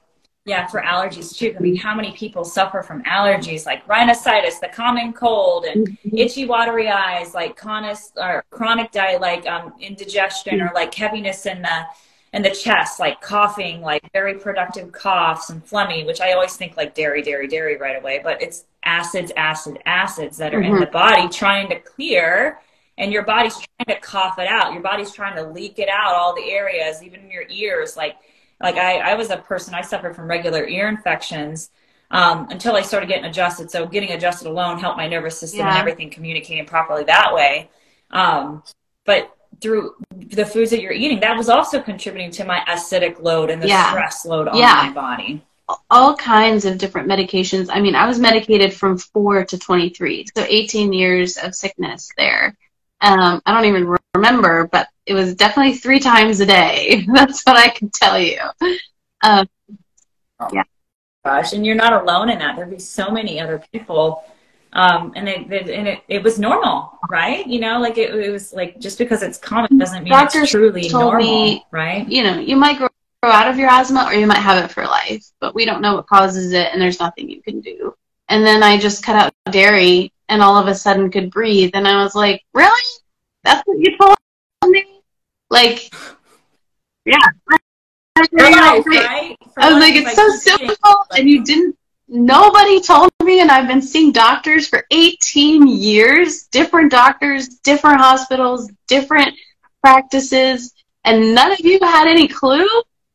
[0.48, 1.54] yeah, for allergies too.
[1.54, 6.16] I mean, how many people suffer from allergies like rhinosinusitis, the common cold, and mm-hmm.
[6.16, 11.60] itchy, watery eyes, like chronic or chronic diet, like um, indigestion or like heaviness in
[11.60, 11.86] the
[12.32, 16.76] in the chest, like coughing, like very productive coughs and phlegmy, which I always think
[16.76, 20.74] like dairy, dairy, dairy right away, but it's acids, acid, acids that are mm-hmm.
[20.74, 22.58] in the body trying to clear
[22.98, 24.72] and your body's trying to cough it out.
[24.74, 27.96] Your body's trying to leak it out, all the areas, even your ears.
[27.96, 28.16] Like,
[28.60, 31.70] like I, I was a person, I suffered from regular ear infections
[32.10, 33.70] um, until I started getting adjusted.
[33.70, 35.70] So getting adjusted alone helped my nervous system Yeah.
[35.70, 37.70] and everything communicating properly that way.
[38.10, 38.62] Um,
[39.06, 43.48] but through the foods that you're eating, that was also contributing to my acidic load
[43.50, 43.90] and the Yeah.
[43.90, 44.82] stress load on Yeah.
[44.86, 45.42] my body.
[45.90, 47.68] all kinds of different medications.
[47.70, 52.56] I mean, I was medicated from four to 23, so 18 years of sickness there.
[53.00, 57.06] Um, I don't even remember, but it was definitely three times a day.
[57.12, 58.40] That's what I can tell you.
[59.22, 59.46] Um,
[61.24, 62.56] Gosh, and you're not alone in that.
[62.56, 64.24] There'd be so many other people.
[64.72, 67.46] Um, and it, it and it, it was normal, right?
[67.46, 70.52] You know, like it, it was like just because it's common doesn't mean Doctors it's
[70.52, 72.06] truly told normal, me- right?
[72.06, 72.88] you know, you might grow
[73.22, 75.80] grow out of your asthma or you might have it for life, but we don't
[75.80, 77.94] know what causes it and there's nothing you can do.
[78.28, 81.70] And then I just cut out dairy and all of a sudden could breathe.
[81.74, 82.82] And I was like, really?
[83.44, 84.16] That's what you told
[84.66, 84.84] me?
[85.50, 85.92] Like,
[87.04, 87.18] yeah.
[88.16, 89.04] Life, Great.
[89.04, 89.36] right?
[89.56, 91.76] I was like, it's so simple, and you didn't.
[92.08, 98.70] Nobody told me, and I've been seeing doctors for 18 years, different doctors, different hospitals,
[98.88, 99.34] different
[99.82, 100.74] practices,
[101.04, 102.66] and none of you had any clue.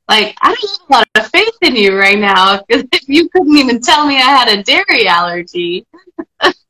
[0.08, 3.58] Like, I don't have a lot of faith in you right now if you couldn't
[3.58, 5.86] even tell me I had a dairy allergy.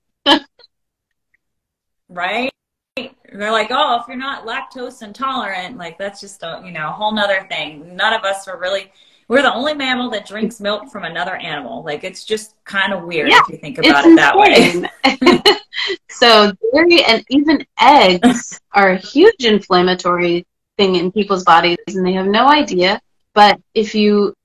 [2.10, 2.52] right?
[2.96, 6.92] They're like, oh, if you're not lactose intolerant, like that's just a you know a
[6.92, 7.96] whole nother thing.
[7.96, 8.92] None of us are really.
[9.30, 11.84] We're the only mammal that drinks milk from another animal.
[11.84, 15.58] Like it's just kind of weird Yeah, if you think about it that way.
[16.10, 20.46] so dairy and even eggs are a huge inflammatory
[20.78, 23.02] thing in people's bodies and they have no idea.
[23.34, 24.36] But if you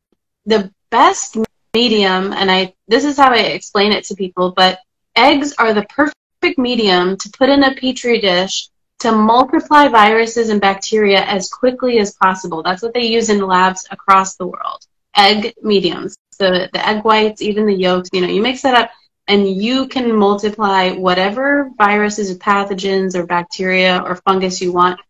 [0.47, 1.37] the best
[1.75, 4.79] medium and I this is how I explain it to people, but
[5.19, 8.69] eggs are the perfect medium to put in a petri dish
[9.01, 12.63] to multiply viruses and bacteria as quickly as possible.
[12.63, 14.81] That's what they use in labs across the world.
[15.17, 16.17] Egg mediums.
[16.39, 18.91] The the egg whites, even the yolks, you know, you mix that up
[19.27, 25.01] and you can multiply whatever viruses or pathogens or bacteria or fungus you want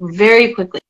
[0.00, 0.80] very quickly.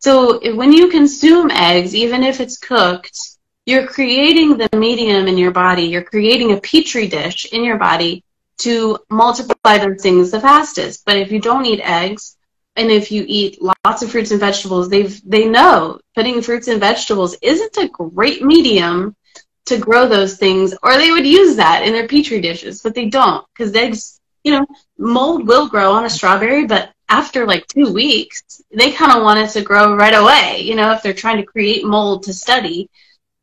[0.00, 3.35] So when you consume eggs, even if it's cooked,
[3.66, 5.82] you're creating the medium in your body.
[5.82, 8.22] You're creating a petri dish in your body
[8.58, 11.04] to multiply those things the fastest.
[11.04, 12.36] But if you don't eat eggs,
[12.76, 16.78] and if you eat lots of fruits and vegetables, they've they know putting fruits and
[16.78, 19.16] vegetables isn't a great medium
[19.64, 23.06] to grow those things, or they would use that in their petri dishes, but they
[23.06, 27.92] don't because eggs, you know, mold will grow on a strawberry, but after like two
[27.92, 30.60] weeks, they kind of want it to grow right away.
[30.60, 32.90] You know, if they're trying to create mold to study,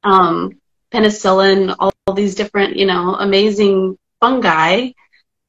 [0.03, 0.59] um,
[0.91, 4.91] penicillin, all, all these different, you know, amazing fungi,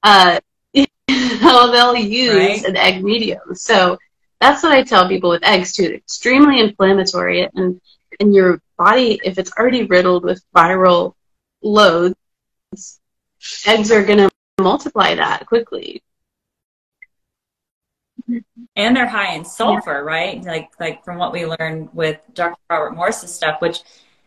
[0.02, 0.40] uh,
[1.40, 2.64] how they'll use Right.
[2.64, 3.54] an egg medium.
[3.54, 3.98] So
[4.40, 5.84] that's what I tell people with eggs too.
[5.84, 7.80] They're extremely inflammatory and
[8.20, 11.14] and your body, if it's already riddled with viral
[11.62, 12.14] loads,
[13.66, 14.30] eggs are gonna
[14.60, 16.02] multiply that quickly.
[18.76, 20.42] and they're high in sulfur, right?
[20.44, 22.56] Like like from what we learned with Dr.
[22.70, 23.82] Robert Morse's stuff, which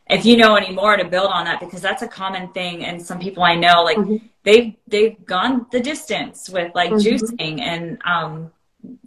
[0.09, 3.01] if you know any more to build on that, because that's a common thing, and
[3.01, 4.21] some people I know like Mhm.
[4.43, 7.03] they've they've gone the distance with like Mhm.
[7.03, 8.51] juicing and um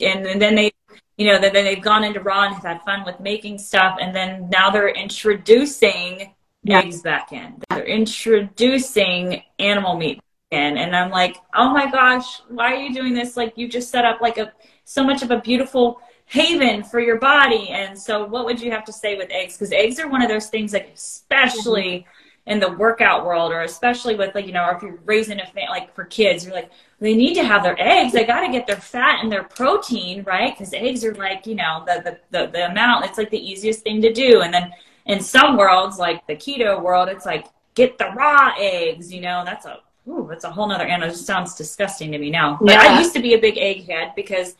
[0.00, 0.70] and, and then they
[1.16, 3.98] you know then, then they've gone into raw and have had fun with making stuff,
[4.00, 6.80] and then now they're introducing Yeah.
[6.80, 7.62] eggs back in.
[7.70, 10.20] They're introducing animal meat
[10.50, 13.36] in, and I'm like, oh my gosh, why are you doing this?
[13.36, 14.52] Like you just set up like a
[14.84, 16.00] so much of a beautiful
[16.30, 17.70] haven for your body.
[17.70, 19.54] And so, what would you have to say with eggs?
[19.54, 22.06] Because eggs are one of those things, like especially
[22.46, 25.46] in the workout world, or especially with like you know, or if you're raising a
[25.46, 26.70] family, like for kids, you're like
[27.00, 28.12] they need to have their eggs.
[28.12, 30.56] They got to get their fat and their protein, right?
[30.56, 33.06] Because eggs are like you know the, the the the amount.
[33.06, 34.42] It's like the easiest thing to do.
[34.42, 34.72] And then
[35.06, 39.12] in some worlds, like the keto world, it's like get the raw eggs.
[39.12, 41.08] You know, that's a ooh, that's a whole nother animal.
[41.08, 42.56] It just sounds disgusting to me now.
[42.60, 44.54] But I used to be a big egghead because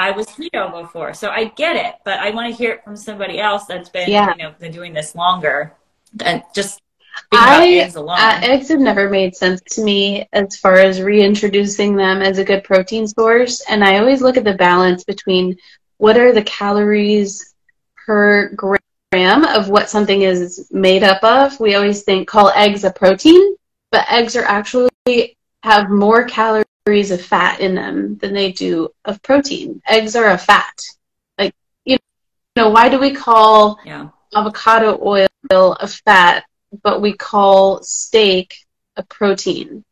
[0.00, 1.94] I was keto before, so I get it.
[2.04, 4.32] But I want to hear it from somebody else that's been, Yeah.
[4.34, 5.74] you know, been doing this longer
[6.14, 6.80] than just
[7.32, 8.18] I, eggs alone.
[8.18, 12.44] uh, eggs have never made sense to me as far as reintroducing them as a
[12.44, 13.60] good protein source.
[13.68, 15.56] And I always look at the balance between
[15.98, 17.54] what are the calories
[18.06, 21.60] per gram of what something is made up of.
[21.60, 23.54] We always think call eggs a protein,
[23.92, 29.22] but eggs are actually have more calories of fat in them than they do of
[29.22, 29.80] protein.
[29.88, 30.82] Eggs are a fat.
[31.38, 31.54] Like
[31.84, 31.98] you
[32.56, 36.44] know, why do we call yeah, avocado oil a fat,
[36.82, 38.54] but we call steak
[38.96, 39.84] a protein.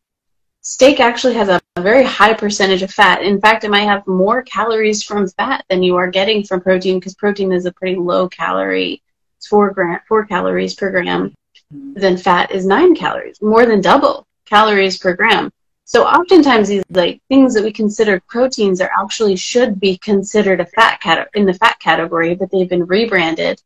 [0.62, 3.22] Steak actually has a, a very high percentage of fat.
[3.22, 6.98] In fact, it might have more calories from fat than you are getting from protein
[6.98, 9.02] because protein is a pretty low calorie.
[9.36, 11.32] It's four gram, four calories per gram.
[11.74, 12.00] Mm-hmm.
[12.00, 15.50] than fat is nine calories, more than double calories per gram.
[15.88, 20.66] So oftentimes these like things that we consider proteins are actually should be considered a
[20.66, 23.62] fat cat in the fat category, but they've been rebranded,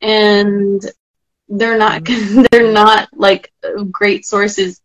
[0.00, 0.80] and
[1.46, 2.46] they're not mm-hmm.
[2.50, 3.52] they're not like
[3.92, 4.80] great sources.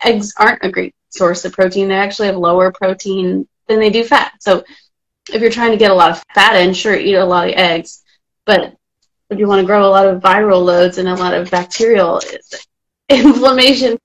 [0.00, 1.88] Eggs aren't a great source of protein.
[1.88, 4.34] They actually have lower protein than they do fat.
[4.38, 4.62] So
[5.32, 7.54] if you're trying to get a lot of fat in, sure, eat a lot of
[7.56, 8.04] eggs,
[8.44, 8.76] but
[9.28, 12.22] if you want to grow a lot of viral loads and a lot of bacterial
[13.08, 13.98] inflammation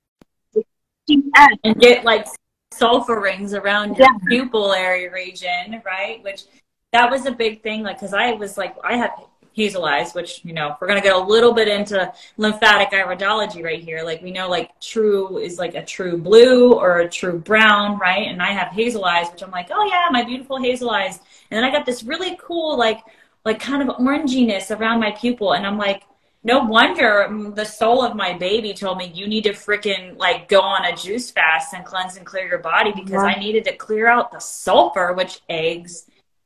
[1.08, 2.26] and get like
[2.72, 4.18] sulfur rings around your yeah.
[4.28, 6.24] pupil area region, right?
[6.24, 6.44] Which
[6.92, 9.12] that was a big thing, like because I was like I had
[9.54, 13.82] hazel eyes, which you know we're gonna get a little bit into lymphatic iridology right
[13.82, 14.04] here.
[14.04, 18.28] Like we know like true is like a true blue or a true brown, right?
[18.28, 21.20] And I have hazel eyes, which I'm like, oh yeah, my beautiful hazel eyes.
[21.52, 23.00] And then I got this really cool like
[23.46, 26.04] like kind of oranginess around my pupil, and I'm like,
[26.44, 30.60] no wonder the soul of my baby told me you need to freaking like go
[30.60, 33.36] on a juice fast and cleanse and clear your body because yeah.
[33.36, 36.06] I needed to clear out the sulfur, which eggs.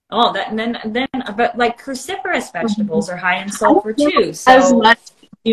[0.09, 2.67] Oh, that and then then but like cruciferous mm-hmm.
[2.67, 4.33] vegetables are high in sulfur too.
[4.33, 4.99] So as much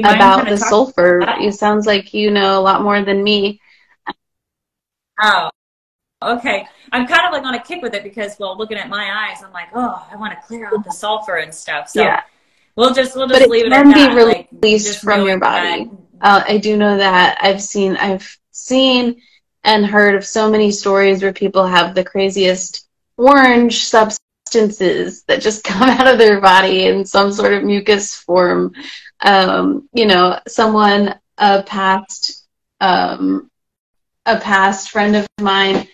[0.05, 3.61] about the sulfur, it sounds like you know a lot more than me.
[5.21, 5.49] Oh,
[6.21, 6.67] okay.
[6.93, 9.43] I'm kind of like on a kick with it because, well, looking at my eyes,
[9.45, 11.89] I'm like, oh, I want to clear out the sulfur and stuff.
[11.89, 12.23] So yeah
[12.77, 14.15] we'll just we'll just but leave it, it can be
[14.63, 15.91] released like, from your body.
[16.21, 17.39] Uh, I do know that.
[17.41, 19.21] I've seen I've seen
[19.65, 25.65] and heard of so many stories where people have the craziest orange substances that just
[25.65, 28.73] come out of their body in some sort of mucus form.
[29.21, 32.47] Um, you know, someone a past
[32.81, 33.51] um,
[34.27, 35.89] a past friend of mine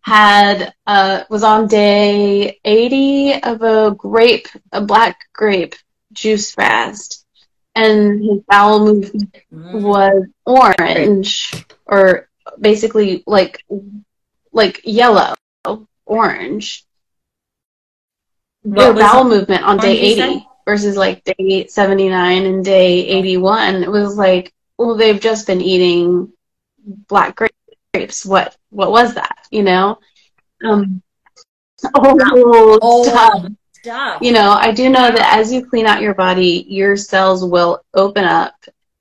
[0.00, 5.74] had uh, was on day 80 of a grape, a black grape
[6.16, 7.24] juice fast,
[7.74, 9.82] and his bowel movement mm.
[9.82, 11.52] was orange,
[11.84, 13.64] or basically like
[14.52, 15.34] like yellow,
[16.04, 16.84] orange.
[18.62, 23.84] What bowel movement on day 80 versus like day 79 and day 81.
[23.84, 26.32] It was like, well, they've just been eating
[26.84, 28.26] black grapes.
[28.26, 29.46] What what was that?
[29.50, 29.98] You know,
[30.64, 31.02] um,
[31.94, 33.46] old, old stuff
[33.86, 34.22] stuff.
[34.22, 37.84] You know, I do know that as you clean out your body, your cells will
[37.94, 38.54] open up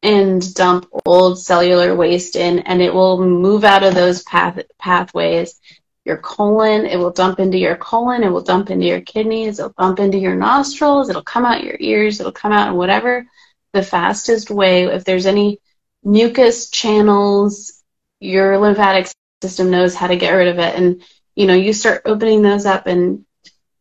[0.04, 5.60] and dump old cellular waste in, and it will move out of those path pathways.
[6.06, 9.74] Your colon, it will dump into your colon, it will dump into your kidneys, it'll
[9.78, 13.26] dump into your nostrils, it'll come out your ears, it'll come out in whatever
[13.74, 14.84] the fastest way.
[14.84, 15.60] If there's any
[16.04, 17.82] mucus channels,
[18.20, 19.12] your lymphatic
[19.42, 20.76] system knows how to get rid of it.
[20.76, 21.04] And,
[21.36, 23.26] you know, you start opening those up and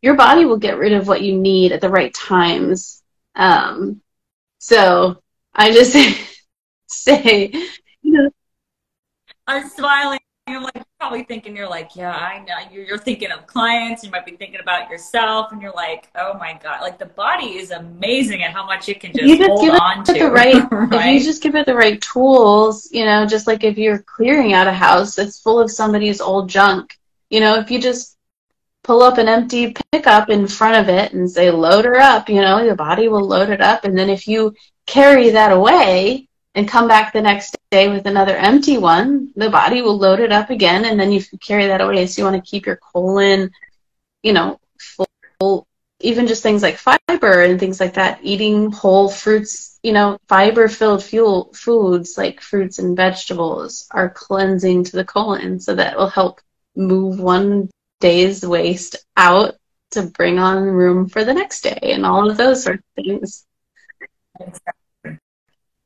[0.05, 3.03] your body will get rid of what you need at the right times.
[3.35, 4.03] Um,
[4.59, 5.23] so
[5.55, 5.97] I just
[6.89, 7.51] say,
[8.03, 8.31] you know,
[9.47, 10.21] I'm smiling.
[10.47, 12.71] You're like probably thinking you're like, yeah, I know.
[12.71, 14.05] You're, you're thinking of clients.
[14.05, 17.57] You might be thinking about yourself, and you're like, oh my god, like the body
[17.57, 20.13] is amazing at how much it can just, you just hold on to.
[20.13, 20.93] The right, right?
[21.15, 24.53] If you just give it the right tools, you know, just like if you're clearing
[24.53, 26.99] out a house that's full of somebody's old junk,
[27.31, 28.14] you know, if you just
[28.85, 32.41] pull up an empty pickup in front of it and say load her up you
[32.41, 33.85] know your body will load it up.
[33.85, 34.55] And then if you
[34.87, 39.83] carry that away and come back the next day with another empty one the body
[39.83, 40.85] will load it up again.
[40.85, 42.07] And then you carry that away.
[42.07, 43.51] So you want to keep your colon
[44.23, 45.67] you know full
[46.01, 50.69] even just things like fiber and things like that eating whole fruits you know fiber
[50.69, 55.59] filled fuel foods like fruits and vegetables are cleansing to the colon.
[55.61, 56.41] So that will help
[56.77, 57.71] move one
[58.05, 59.55] day's waste out
[59.93, 63.47] to bring on room for the next day and all of those sort of things.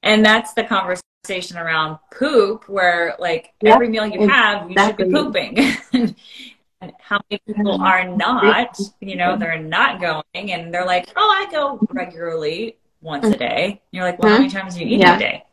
[0.03, 4.97] And that's the conversation around poop, where like yep, every meal you have, you should
[4.97, 5.59] be pooping.
[6.81, 7.83] and how many people mm-hmm.
[7.83, 9.09] are not, mm-hmm.
[9.09, 13.39] you know, they're not going and they're like, oh, I go regularly once a mm-hmm.
[13.39, 13.65] day.
[13.69, 15.15] And you're like, well, how many times do you eat yeah.
[15.15, 15.45] a day?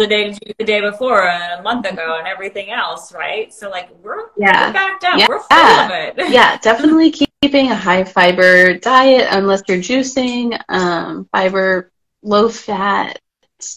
[0.00, 3.52] A day did you the day before and a month ago and everything else, right?
[3.52, 4.68] So like we're yeah.
[4.68, 5.18] we're backed up.
[5.18, 5.26] Yeah.
[5.28, 6.30] We're full of it.
[6.30, 10.60] yeah, definitely keeping a high fiber diet unless you're juicing.
[10.68, 13.18] Um, fiber, low fat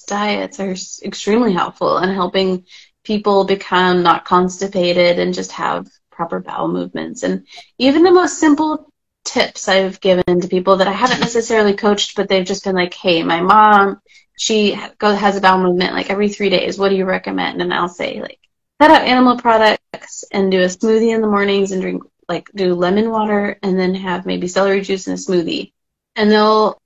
[0.08, 2.66] diets are extremely helpful in helping
[3.04, 7.24] people become not constipated and just have proper bowel movements.
[7.24, 7.46] And
[7.78, 8.92] even the most simple
[9.26, 12.94] tips I've given to people that I haven't necessarily coached, but they've just been like,
[12.94, 14.00] hey, my mom
[14.38, 16.78] she has a bowel movement like every three days.
[16.78, 17.62] What do you recommend?
[17.62, 18.40] And I'll say like
[18.80, 22.74] cut out animal products and do a smoothie in the mornings and drink like do
[22.74, 25.72] lemon water and then have maybe celery juice in a smoothie.
[26.16, 26.82] And they'll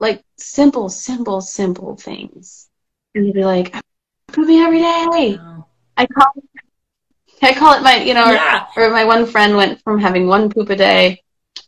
[0.00, 2.68] like simple, simple, simple things.
[3.14, 3.82] And you'd be like, I'm
[4.28, 5.36] pooping every day.
[5.36, 5.66] Wow.
[5.96, 6.32] I call
[7.42, 8.66] I call it my you know Yeah.
[8.76, 11.22] or, or my one friend went from having one poop a day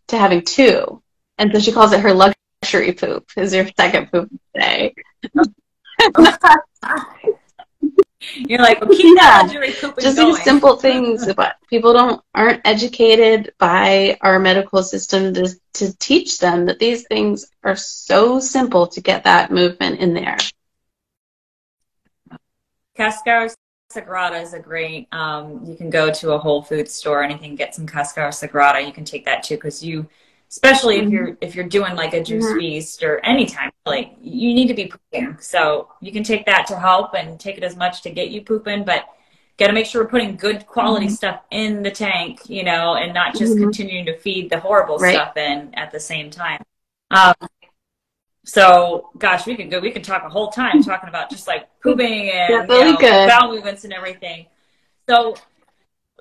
[0.09, 1.03] to having two.
[1.39, 2.34] And so she calls it her luxury
[2.65, 4.95] poop, is your second poop a day.
[8.37, 9.43] You're like, well, keep Yeah.
[9.43, 10.17] luxury just going.
[10.17, 16.39] these simple things but people don't aren't educated by our medical system to, to teach
[16.39, 20.39] them that these things are so simple to get that movement in there
[22.97, 23.51] Cascara
[23.93, 25.09] Sagrada is a great.
[25.13, 28.31] Um, you can go to a Whole Food store and you can get some Cascara
[28.31, 28.85] Sagrada.
[28.85, 30.09] You can take that too because you,
[30.55, 32.59] especially if you're if you're doing like a juice Mhm.
[32.59, 35.37] feast or anytime, like you need to be pooping.
[35.41, 38.41] So you can take that to help and take it as much to get you
[38.43, 39.07] pooping, but
[39.59, 43.13] got to make sure we're putting good quality stuff in the tank, you know, and
[43.13, 43.63] not just Mhm.
[43.63, 45.15] continuing to feed the horrible Right.
[45.15, 46.63] stuff in at the same time.
[47.11, 47.35] Um,
[48.45, 49.81] so, gosh, we could go.
[49.81, 53.53] We could talk a whole time talking about just like pooping and you know, bowel
[53.53, 54.47] movements and everything.
[55.09, 55.35] So,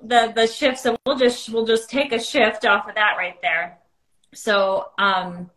[0.02, 0.78] the the shift.
[0.78, 3.78] So we'll just we'll just take a shift off of that right there.
[4.34, 5.50] So, um,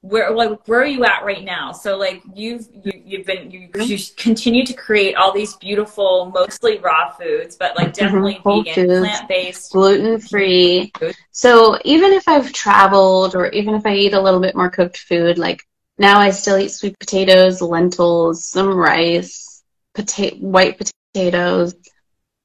[0.00, 1.70] where like where are you at right now?
[1.70, 6.78] So, like you've you, you've been you, you continue to create all these beautiful, mostly
[6.78, 8.64] raw foods, but like definitely Mm-hmm.
[8.64, 9.00] Vegan, foods.
[9.00, 9.72] plant based.
[9.72, 11.14] gluten free Good.
[11.30, 14.96] so even if i've traveled or even if i eat a little bit more cooked
[14.98, 15.62] food like
[15.98, 19.62] now i still eat sweet potatoes lentils some rice
[19.96, 20.80] pota- white
[21.14, 21.74] potatoes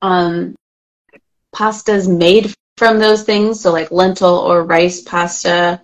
[0.03, 0.53] um
[1.55, 3.61] pastas made from those things.
[3.61, 5.81] So like lentil or rice pasta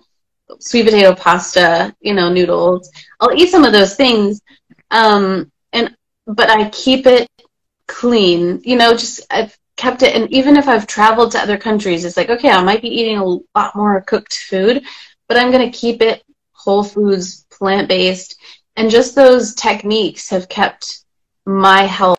[0.60, 2.90] sweet potato pasta you know noodles.
[3.20, 4.40] I'll eat some of those things.
[4.90, 5.94] Um and
[6.26, 7.28] but i keep it
[7.86, 10.14] clean you know just i've kept it.
[10.14, 13.18] And even if i've traveled to other countries it's like okay i might be eating
[13.18, 14.84] a lot more cooked food
[15.28, 16.22] but i'm going to keep it
[16.64, 18.36] whole foods plant-based.
[18.76, 21.04] And just those techniques have kept
[21.44, 22.18] my health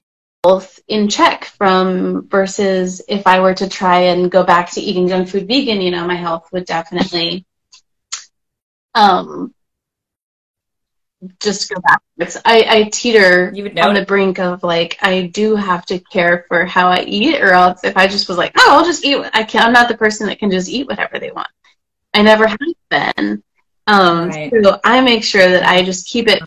[0.53, 5.27] in check from versus if i were to try and go back to eating junk
[5.27, 7.45] food vegan you know my health would definitely
[8.93, 9.53] um
[11.41, 15.99] just go backwards i i teeter on the brink of like I do have to
[15.99, 19.05] care for how I eat, or else if I just was like, oh, I'll just
[19.05, 19.17] eat.
[19.17, 19.63] What I can.
[19.63, 21.47] I'm not the person that can just eat whatever they want.
[22.13, 23.43] I never have been.
[23.87, 24.51] Um, Right.
[24.63, 26.41] So I make sure that I just keep it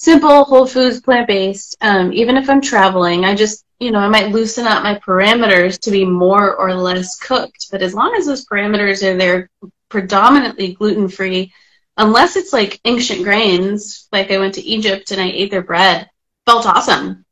[0.00, 1.76] simple, whole foods, plant based.
[1.82, 5.78] Um, even if I'm traveling, I just you know I might loosen up my parameters
[5.80, 7.68] to be more or less cooked.
[7.70, 9.50] But as long as those parameters are there,
[9.88, 11.52] predominantly gluten free.
[11.98, 16.08] Unless it's like ancient grains, like I went to Egypt and I ate their bread,
[16.46, 17.26] felt awesome.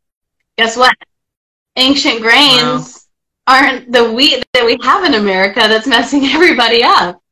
[0.58, 0.94] Guess what?
[1.76, 3.06] Ancient grains
[3.46, 7.22] aren't the wheat that we have in America that's messing everybody up.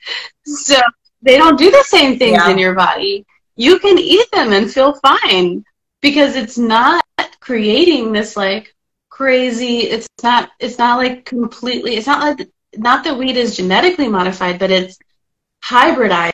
[0.46, 0.76] So
[1.20, 2.50] they don't do the same things Yeah.
[2.50, 3.26] in your body.
[3.56, 5.64] You can eat them and feel fine
[6.02, 7.04] because it's not
[7.40, 8.74] creating this like
[9.08, 14.08] crazy it's not it's not like completely it's not like not that wheat is genetically
[14.08, 14.98] modified but it's
[15.64, 16.32] hybridized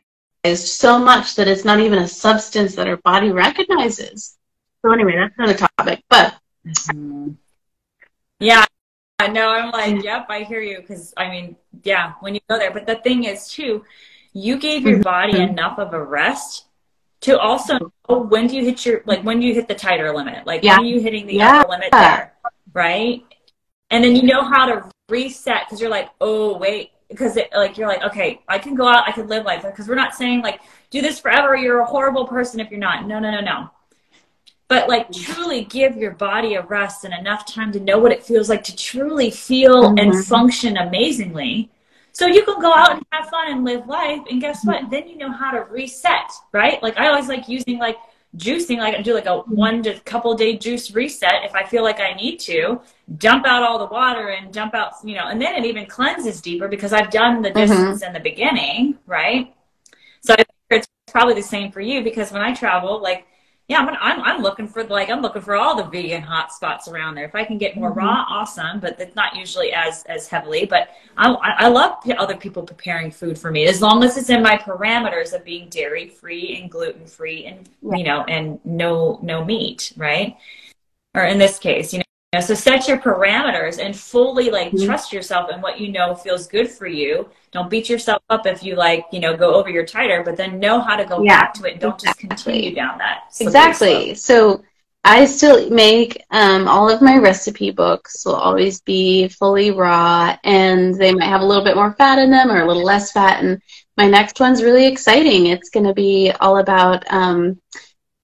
[0.56, 4.36] so much that it's not even a substance that our body recognizes
[4.84, 6.34] so anyway that's another topic but
[6.66, 7.36] Mhm.
[8.40, 8.64] Yeah,
[9.28, 9.50] know.
[9.50, 10.80] I'm like, yep, I hear you.
[10.80, 13.84] Because I mean, yeah, when you go there, but the thing is too,
[14.32, 15.50] you gave your body Mhm.
[15.50, 16.66] enough of a rest
[17.22, 20.14] to also know when do you hit your like when do you hit the tighter
[20.14, 20.76] limit, like Yeah.
[20.76, 21.60] when are you hitting the Yeah.
[21.60, 22.34] upper limit there,
[22.72, 23.24] right?
[23.90, 27.76] And then you know how to reset because you're like, oh wait, because it, like
[27.78, 30.42] you're like, okay, I can go out, I can live life because we're not saying
[30.42, 30.60] like
[30.90, 31.56] do this forever.
[31.56, 33.06] You're a horrible person if you're not.
[33.06, 33.70] No, no, no, no
[34.68, 38.22] but like truly give your body a rest and enough time to know what it
[38.24, 40.00] feels like to truly feel Mhm.
[40.00, 41.68] and function amazingly
[42.12, 44.82] so you can go out and have fun and live life and guess what?
[44.82, 44.90] Mm.
[44.90, 46.82] Then you know how to reset right?
[46.82, 47.96] Like i always like using like
[48.34, 49.46] juicing like i do like a mm.
[49.48, 52.80] one to couple day juice reset if i feel like i need to
[53.18, 56.40] dump out all the water and dump out you know and then it even cleanses
[56.40, 57.58] deeper because i've done the mm-hmm.
[57.58, 59.54] distance in the beginning right?
[60.22, 63.26] So I think it's probably the same for you because when I travel, like,
[63.68, 66.88] yeah, I'm, I'm, I'm looking for like I'm looking for all the vegan hot spots
[66.88, 67.24] around there.
[67.24, 67.96] If I can get more Mhm.
[67.96, 68.80] raw, awesome.
[68.80, 70.66] But it's not usually as as heavily.
[70.66, 74.42] But I, I love other people preparing food for me as long as it's in
[74.42, 79.44] my parameters of being dairy free and gluten free and you know and no no
[79.44, 80.36] meat, right?
[81.14, 82.04] Or in this case, you know.
[82.40, 84.86] So set your parameters and fully like Mhm.
[84.86, 88.62] trust yourself and what you know feels good for you don't beat yourself up if
[88.62, 91.40] you like you know go over your titer but then know how to go Yeah,
[91.40, 94.08] back to it and don't just continue down that slippery slope.
[94.08, 94.14] Exactly.
[94.14, 94.62] So
[95.04, 100.94] I still make um, all of my recipe books will always be fully raw, and
[100.94, 103.42] they might have a little bit more fat in them or a little less fat.
[103.44, 103.60] And
[103.98, 105.46] my next one's really exciting.
[105.46, 107.58] It's going to be all about um,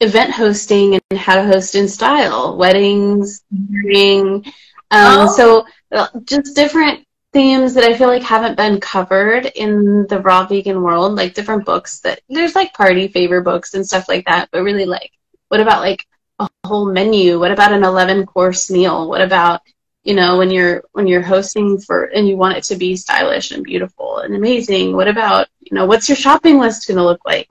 [0.01, 4.45] event hosting and how to host in style, weddings, wedding.
[4.91, 5.37] Um, oh.
[5.37, 10.47] So uh, just different themes that I feel like haven't been covered in the raw
[10.47, 14.49] vegan world, like different books that there's like party favor books and stuff like that,
[14.51, 15.13] but really like
[15.49, 16.07] what about like
[16.39, 17.39] a whole menu?
[17.39, 19.09] What about an 11 course meal?
[19.09, 19.63] What about
[20.05, 23.51] you know when you're when you're hosting for and you want it to be stylish
[23.51, 27.21] and beautiful and amazing what about you know what's your shopping list going to look
[27.27, 27.51] like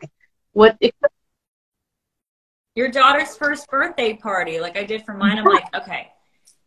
[0.53, 0.75] what
[2.77, 6.09] your daughter's first birthday party like i did for mine i'm like okay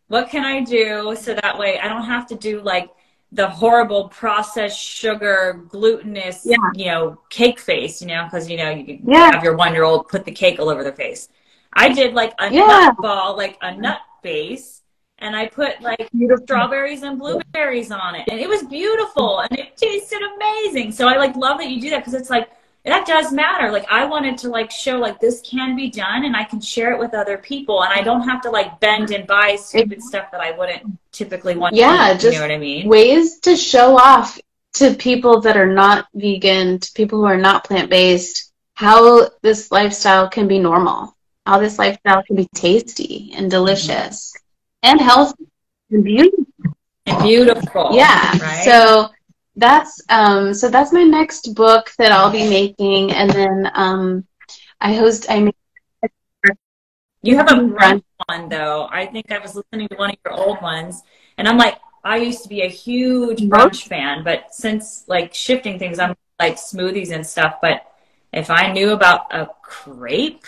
[0.08, 2.90] what can i do so that way i don't have to do like
[3.30, 6.56] the horrible processed sugar glutinous yeah.
[6.74, 9.30] you know cake face you know because you know you yeah.
[9.32, 11.28] have your one year old put the cake all over their face
[11.74, 12.66] i did like a yeah.
[12.66, 14.82] nut ball like a nut base
[15.22, 16.46] and I put like beautiful.
[16.46, 20.92] strawberries and blueberries on it, and it was beautiful and it tasted amazing.
[20.92, 22.48] So I like love that you do that because it's like
[22.84, 23.70] that does matter.
[23.70, 26.92] Like I wanted to like show like this can be done, and I can share
[26.92, 30.30] it with other people, and I don't have to like bend and buy stupid stuff
[30.32, 31.74] that I wouldn't typically want.
[31.74, 32.88] Yeah, to just you know what I mean.
[32.88, 34.38] Ways to show off
[34.74, 39.70] to people that are not vegan, to people who are not plant based, how this
[39.70, 41.14] lifestyle can be normal,
[41.44, 44.32] how this lifestyle can be tasty and delicious
[44.82, 45.46] and healthy
[45.90, 46.46] and beautiful.
[47.06, 47.90] And beautiful.
[47.92, 48.38] Yeah.
[48.38, 48.64] Right?
[48.64, 49.10] So
[49.56, 54.24] that's um so that's my next book that I'll be making and then um
[54.80, 55.56] I host I make
[57.22, 58.88] you have a brunch one though.
[58.90, 61.02] I think I was listening to one of your old ones
[61.36, 65.78] and I'm like I used to be a huge brunch fan, but since like shifting
[65.78, 67.56] things, I'm like smoothies and stuff.
[67.60, 67.86] But
[68.32, 70.46] if I knew about a crepe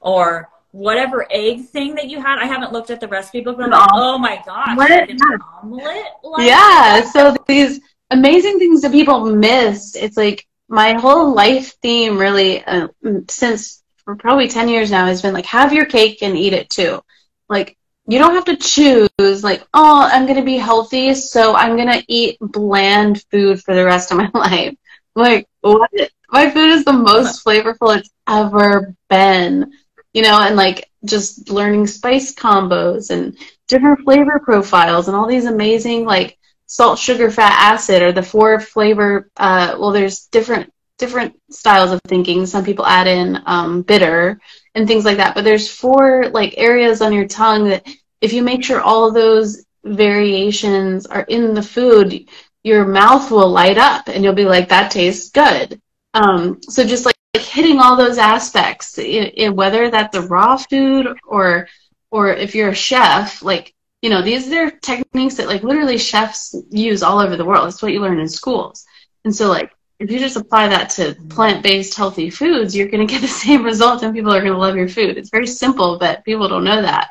[0.00, 2.38] or whatever egg thing that you had.
[2.38, 4.90] I haven't looked at the recipe book, but I'm like, oh my gosh, what?
[4.90, 5.18] An
[5.62, 6.04] omelet?
[6.24, 7.80] Like yeah, so these
[8.12, 9.96] amazing things that people miss.
[9.96, 12.88] It's like my whole life theme really uh,
[13.28, 16.70] since for probably 10 years now has been like have your cake and eat it
[16.70, 17.00] too.
[17.48, 21.76] Like you don't have to choose like, oh, I'm going to be healthy, so I'm
[21.76, 24.74] going to eat bland food for the rest of my life.
[25.14, 25.90] Like, what?
[26.30, 29.70] My food is the most flavorful it's ever been
[30.12, 33.36] you know, and like just learning spice combos and
[33.68, 36.38] different flavor profiles and all these amazing like
[36.72, 39.28] salt, sugar, fat, acid or the four flavor.
[39.36, 42.46] Uh, well, there's different different styles of thinking.
[42.46, 44.40] Some people add in um, bitter
[44.74, 47.86] and things like that, but there's four like areas on your tongue that
[48.22, 52.26] if you make sure all those variations are in the food,
[52.62, 55.78] your mouth will light up and you'll be like, that tastes good.
[56.14, 60.56] Um, so just like like hitting all those aspects, it, it, whether that's a raw
[60.56, 61.68] food or
[62.10, 66.54] or if you're a chef, like you know these are techniques that like literally chefs
[66.70, 67.68] use all over the world.
[67.68, 68.84] It's what you learn in schools,
[69.24, 73.12] and so like if you just apply that to plant-based healthy foods, you're going to
[73.12, 75.16] get the same result, and people are going to love your food.
[75.16, 77.10] It's very simple, but people don't know that.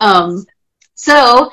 [0.00, 0.44] Um,
[0.94, 1.50] so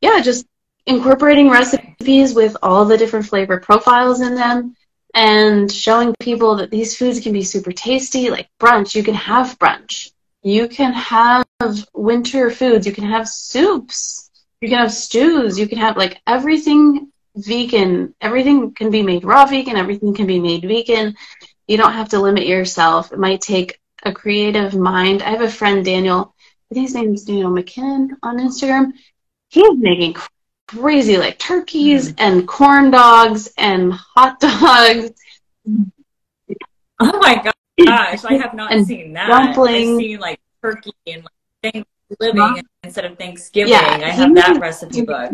[0.00, 0.46] yeah, just
[0.86, 4.74] incorporating recipes with all the different flavor profiles in them
[5.14, 8.94] and showing people that these foods can be super tasty, like brunch.
[8.94, 10.12] You can have brunch.
[10.42, 11.46] You can have
[11.92, 12.86] winter foods.
[12.86, 14.30] You can have soups.
[14.60, 15.58] You can have stews.
[15.58, 18.14] You can have like everything vegan.
[18.20, 19.76] Everything can be made raw vegan.
[19.76, 21.16] Everything can be made vegan.
[21.66, 23.12] You don't have to limit yourself.
[23.12, 25.22] It might take a creative mind.
[25.22, 26.34] I have a friend, Daniel.
[26.70, 28.92] I think his name's Daniel McKinnon on Instagram.
[29.48, 30.16] He's making
[30.68, 32.14] crazy like turkeys mm.
[32.18, 35.10] and corn dogs and hot dogs.
[37.00, 37.40] Oh my
[37.84, 39.28] gosh, I have not seen that.
[39.28, 39.90] Dumplings.
[39.90, 43.72] I've seen like turkey and like Thanksgiving instead of Thanksgiving.
[43.72, 45.32] Yeah, I have that recipe book,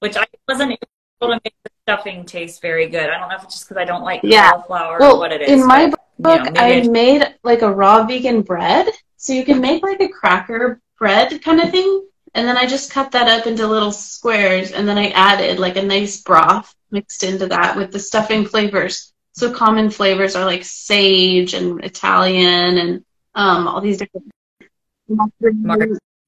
[0.00, 3.08] which I wasn't able to make the stuffing taste very good.
[3.08, 4.50] I don't know if it's just because I don't like yeah.
[4.50, 5.50] cauliflower well, or what it is.
[5.50, 8.88] In my but, book, you know, I made like a raw vegan bread.
[9.16, 12.90] So you can make like a cracker bread kind of thing and then I just
[12.90, 17.22] cut that up into little squares, and then I added like a nice broth mixed
[17.22, 19.12] into that with the stuffing flavors.
[19.34, 23.04] So common flavors are like sage and Italian and
[23.34, 24.30] um, all these different.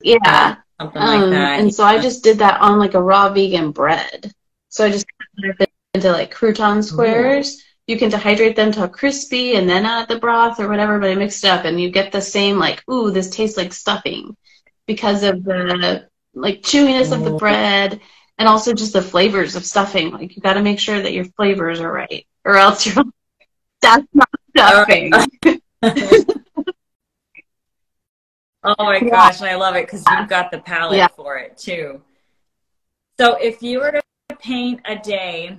[0.02, 0.56] Yeah.
[0.80, 1.60] Something um, like that.
[1.60, 4.32] And so I just did that on like a raw vegan bread.
[4.68, 5.06] So I just
[5.40, 7.62] cut it into like crouton squares.
[7.86, 11.14] You can dehydrate them till crispy and then add the broth or whatever, but I
[11.14, 14.36] mixed it up and you get the same like, ooh, this tastes like stuffing
[14.86, 18.00] because of the like chewiness of the bread
[18.38, 20.10] and also just the flavors of stuffing.
[20.10, 23.04] Like you got to make sure that your flavors are right, or else you're
[23.82, 25.12] that's not stuffing.
[28.62, 29.10] oh my yeah.
[29.10, 31.08] gosh, I love it because you've got the palate yeah.
[31.08, 32.00] for it too.
[33.18, 34.02] So if you were to
[34.38, 35.58] paint a day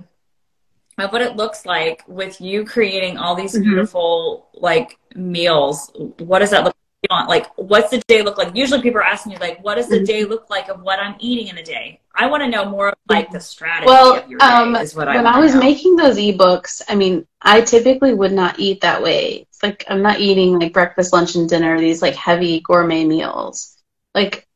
[0.98, 3.62] of what it looks like with you creating all these mm-hmm.
[3.62, 5.92] beautiful like meals.
[6.18, 6.74] What does that look
[7.10, 7.28] like?
[7.28, 8.54] Like, what's the day look like?
[8.54, 10.04] Usually people are asking me like, what does the mm-hmm.
[10.04, 12.00] day look like of what I'm eating in a day?
[12.14, 15.26] I want to know more of like the strategy well, um, is what I When
[15.26, 15.60] I was know.
[15.60, 19.46] making those ebooks, I mean, I typically would not eat that way.
[19.48, 23.76] It's like I'm not eating like breakfast, lunch, and dinner, these like heavy gourmet meals.
[24.14, 24.48] Like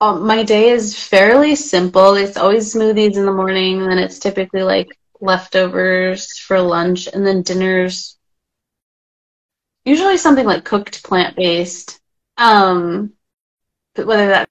[0.00, 2.14] um, my day is fairly simple.
[2.14, 7.24] It's always smoothies in the morning, and then it's typically like leftovers for lunch, and
[7.24, 8.18] then dinners
[9.84, 12.00] usually something like cooked plant based.
[12.38, 13.12] Um,
[13.96, 14.50] whether that's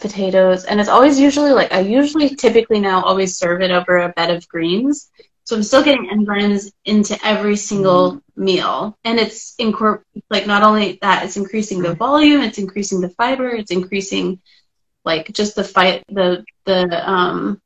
[0.00, 4.08] potatoes, and it's always usually like I usually typically now always serve it over a
[4.10, 5.10] bed of greens.
[5.44, 10.98] So I'm still getting enzymes into every single meal, and it's incor- like not only
[11.02, 14.40] that, it's increasing the volume, it's increasing the fiber, it's increasing
[15.04, 17.60] like just the fight the the um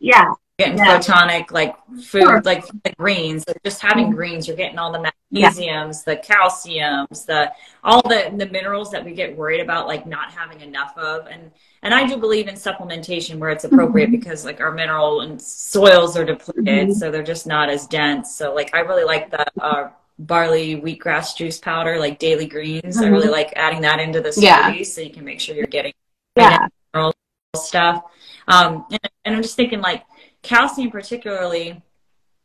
[0.00, 0.98] yeah getting yeah.
[0.98, 2.42] photonic like food sure.
[2.42, 4.16] like the greens like just having mm-hmm.
[4.16, 6.14] greens you're getting all the magnesiums yeah.
[6.14, 7.50] the calciums the
[7.84, 11.52] all the the minerals that we get worried about like not having enough of and
[11.82, 14.16] and i do believe in supplementation where it's appropriate mm-hmm.
[14.16, 16.92] because like our mineral and soils are depleted mm-hmm.
[16.92, 21.36] so they're just not as dense so like i really like the uh, barley wheatgrass
[21.36, 23.04] juice powder like daily greens mm-hmm.
[23.04, 24.82] i really like adding that into the smoothie yeah.
[24.82, 25.92] so you can make sure you're getting
[26.36, 26.66] yeah.
[26.92, 27.14] mineral
[27.54, 28.02] stuff
[28.48, 30.02] um and, and i'm just thinking like
[30.48, 31.82] calcium particularly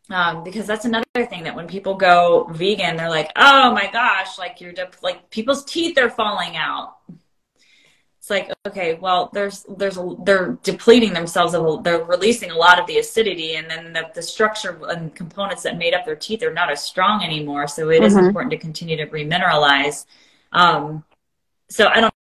[0.09, 4.37] um, because that's another thing that when people go vegan they're like oh my gosh
[4.37, 6.97] like you're de- like people's teeth are falling out
[8.19, 12.77] it's like okay well there's there's a, they're depleting themselves of they're releasing a lot
[12.77, 16.43] of the acidity and then the, the structure and components that made up their teeth
[16.43, 18.05] are not as strong anymore so it mm-hmm.
[18.05, 20.05] is important to continue to remineralize
[20.51, 21.05] um,
[21.69, 22.13] so i don't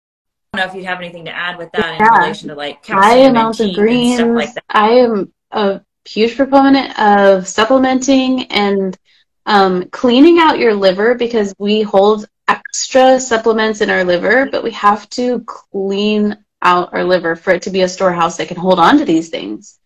[0.55, 2.13] know if you have anything to add with that yeah.
[2.13, 6.35] in relation to like calcium and teeth and stuff like that i am a huge
[6.35, 8.97] proponent of supplementing and
[9.45, 14.71] um, cleaning out your liver because we hold extra supplements in our liver, but we
[14.71, 18.79] have to clean out our liver for it to be a storehouse that can hold
[18.79, 19.79] on to these things.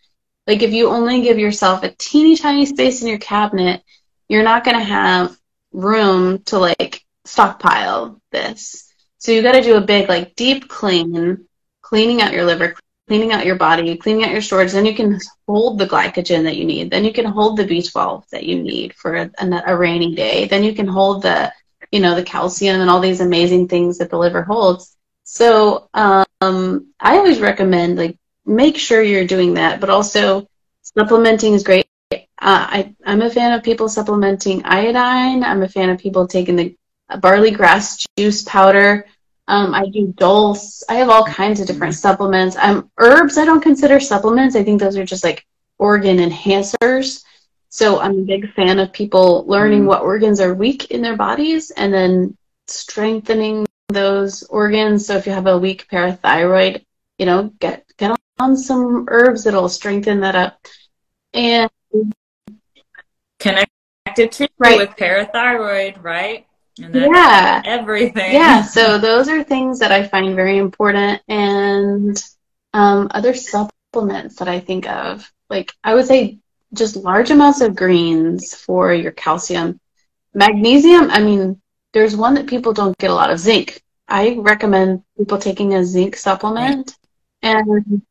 [0.48, 3.82] Like if you only give yourself a teeny tiny space in your cabinet,
[4.28, 5.36] you're not going to have
[5.72, 8.92] room to like stockpile this.
[9.18, 11.48] So you got to do a big like deep clean,
[11.82, 12.76] cleaning out your liver,
[13.07, 16.57] cleaning out your body, cleaning out your storage, then you can hold the glycogen that
[16.57, 16.90] you need.
[16.90, 20.48] Then you can hold the B12 that you need for a, a, rainy day.
[20.48, 21.53] Then you can hold the,
[21.91, 24.95] you know, the calcium and all these amazing things that the liver holds.
[25.23, 30.48] So um, I always recommend like make sure you're doing that, but also
[30.82, 31.88] supplementing is great.
[32.11, 35.44] Uh, I, I'm a fan of people supplementing iodine.
[35.44, 36.76] I'm a fan of people taking the
[37.19, 39.06] barley grass juice powder
[39.47, 40.84] um, I do dulse.
[40.89, 42.55] I have all kinds of different supplements.
[42.57, 44.55] Um, herbs I don't consider supplements.
[44.55, 45.45] I think those are just like
[45.77, 47.23] organ enhancers.
[47.69, 49.88] So I'm a big fan of people learning mm.
[49.88, 55.05] what organs are weak in their bodies and then strengthening those organs.
[55.05, 56.84] So if you have a weak parathyroid,
[57.19, 60.59] you know, get get on some herbs that'll strengthen that up.
[61.34, 61.69] And
[63.39, 64.77] connected to right.
[64.77, 66.47] with parathyroid, right?
[66.77, 67.61] Yeah.
[67.65, 68.34] everything.
[68.34, 72.22] Yeah so those are things that i find very important and
[72.73, 76.39] um, other supplements that i think of like i would say
[76.73, 79.80] just large amounts of greens for your calcium.
[80.34, 81.61] Magnesium i mean
[81.95, 83.81] there's one that people don't get a lot of zinc.
[84.07, 86.93] I recommend people taking a zinc supplement
[87.41, 88.02] and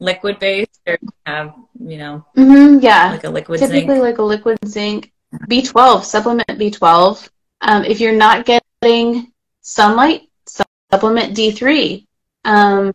[0.00, 3.12] liquid based or have you know mm-hmm, yeah.
[3.12, 4.02] like a liquid typically zinc.
[4.02, 5.12] like a liquid zinc
[5.48, 7.28] B12, supplement B12.
[7.60, 12.06] Um, if you're not getting sunlight, supplement D3.
[12.44, 12.92] Um,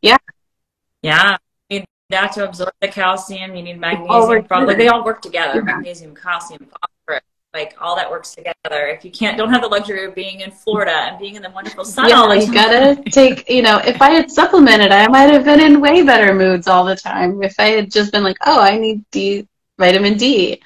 [0.00, 0.16] yeah.
[1.02, 1.36] Yeah.
[1.68, 3.56] You need that to absorb the calcium.
[3.56, 4.44] You need magnesium.
[4.44, 5.56] Probably they all work together.
[5.56, 5.74] Yeah.
[5.76, 7.22] Magnesium, calcium, phosphorus.
[7.52, 8.54] Like all that works together.
[8.88, 11.50] If you can't, don't have the luxury of being in Florida and being in the
[11.50, 12.48] wonderful sun yeah, all the time.
[12.48, 13.48] you gotta take.
[13.48, 16.84] You know, if I had supplemented, I might have been in way better moods all
[16.84, 17.44] the time.
[17.44, 19.46] If I had just been like, oh, I need D,
[19.78, 20.60] vitamin D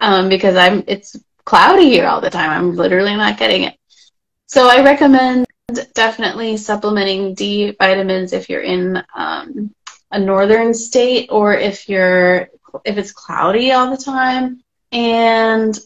[0.00, 2.50] um, because I'm it's cloudy here all the time.
[2.50, 3.76] I'm literally not getting it.
[4.46, 5.46] So I recommend
[5.94, 9.74] definitely supplementing D vitamins if you're in um,
[10.10, 12.48] a northern state or if you're
[12.84, 14.62] if it's cloudy all the time
[14.92, 15.78] and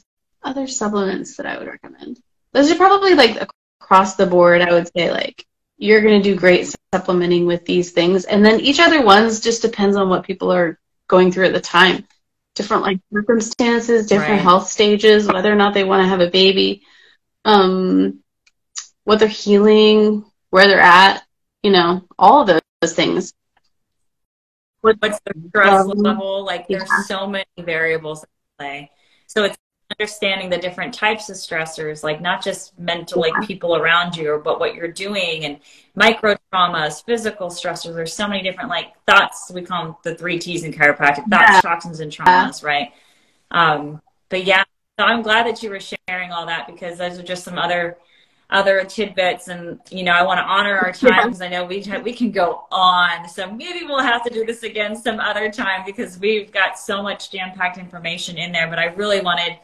[0.42, 2.20] other supplements that I would recommend.
[2.52, 3.48] Those are probably like
[3.80, 4.62] across the board.
[4.62, 5.46] I would say like
[5.78, 9.62] you're going to do great supplementing with these things and then each other ones just
[9.62, 10.78] depends on what people are
[11.08, 12.06] going through at the time
[12.54, 14.40] different like circumstances, different right.
[14.40, 16.82] health stages, whether or not they want to have a baby,
[17.44, 18.20] um,
[19.04, 21.22] what they're healing, where they're at,
[21.62, 23.32] you know, all of those things.
[24.80, 26.44] what's the stress level?
[26.44, 27.02] Like there's yeah.
[27.06, 28.90] so many variables in play.
[29.26, 29.56] So it's
[29.98, 34.60] understanding the different types of stressors, like not just mental, like people around you, but
[34.60, 35.58] what you're doing and
[35.94, 37.94] micro traumas, physical stressors.
[37.94, 39.50] There's so many different like thoughts.
[39.52, 41.60] We call them the three T's in chiropractic: thoughts, yeah.
[41.60, 42.62] toxins, and traumas.
[42.62, 42.92] Right.
[43.50, 44.64] Um, but yeah,
[44.98, 47.98] so I'm glad that you were sharing all that because those are just some other
[48.52, 51.82] other tidbits and you know i want to honor our time because i know we
[52.04, 55.82] we can go on so maybe we'll have to do this again some other time
[55.86, 59.56] because we've got so much jam-packed information in there but i really wanted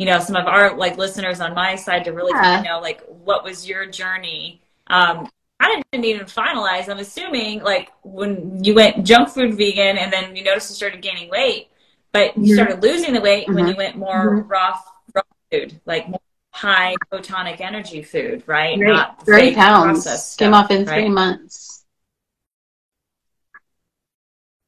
[0.00, 2.42] you know some of our like listeners on my side to really yeah.
[2.42, 5.28] kind of know like what was your journey um
[5.62, 6.88] I didn't even finalize.
[6.88, 11.02] I'm assuming like when you went junk food vegan and then you noticed you started
[11.02, 11.68] gaining weight,
[12.12, 12.54] but you mm-hmm.
[12.54, 13.56] started losing the weight mm-hmm.
[13.56, 14.48] when you went more mm-hmm.
[14.48, 14.80] raw,
[15.14, 15.22] raw
[15.52, 16.20] food, like more
[16.52, 18.78] high photonic energy food, right?
[18.78, 18.88] Great.
[18.88, 20.02] Not 30 pounds.
[20.02, 20.94] Stuff, Came off in right?
[20.94, 21.69] three months.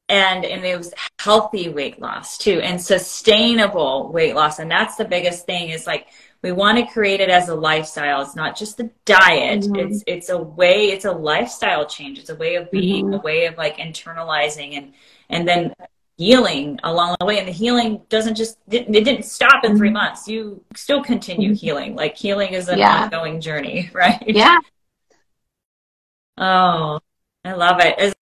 [0.09, 4.59] And and it was healthy weight loss too and sustainable weight loss.
[4.59, 6.07] And that's the biggest thing is like
[6.43, 8.21] we want to create it as a lifestyle.
[8.21, 9.61] It's not just a diet.
[9.61, 9.75] Mm-hmm.
[9.75, 12.19] It's it's a way, it's a lifestyle change.
[12.19, 13.15] It's a way of being, mm-hmm.
[13.15, 14.93] a way of like internalizing and
[15.29, 15.73] and then
[16.17, 19.95] healing along the way and the healing doesn't just it didn't stop in three mm-hmm.
[19.95, 21.55] months you still continue mm-hmm.
[21.55, 23.03] healing like healing is an yeah.
[23.03, 24.59] ongoing journey right yeah
[26.37, 26.99] oh
[27.43, 28.13] i love it is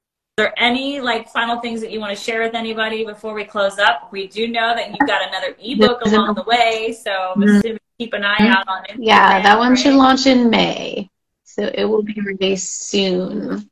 [0.41, 3.77] there any like final things that you want to share with anybody before we close
[3.80, 7.76] up we do know that you've got another ebook along the way so mm-hmm.
[7.99, 9.80] keep an eye out on it yeah that one right?
[9.80, 11.09] should launch in may
[11.43, 13.68] so it will be released soon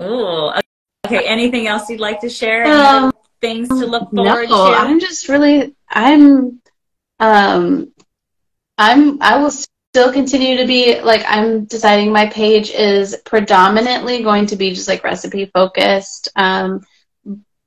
[0.00, 0.52] Oh,
[1.06, 2.66] Okay, anything else you'd like to share?
[2.66, 4.76] Um, things to look forward no, to?
[4.76, 6.60] I'm just really I'm
[7.20, 7.92] um
[8.76, 9.52] I'm I will
[9.98, 14.86] still continue to be like I'm deciding my page is predominantly going to be just
[14.86, 16.28] like recipe focused.
[16.36, 16.82] Um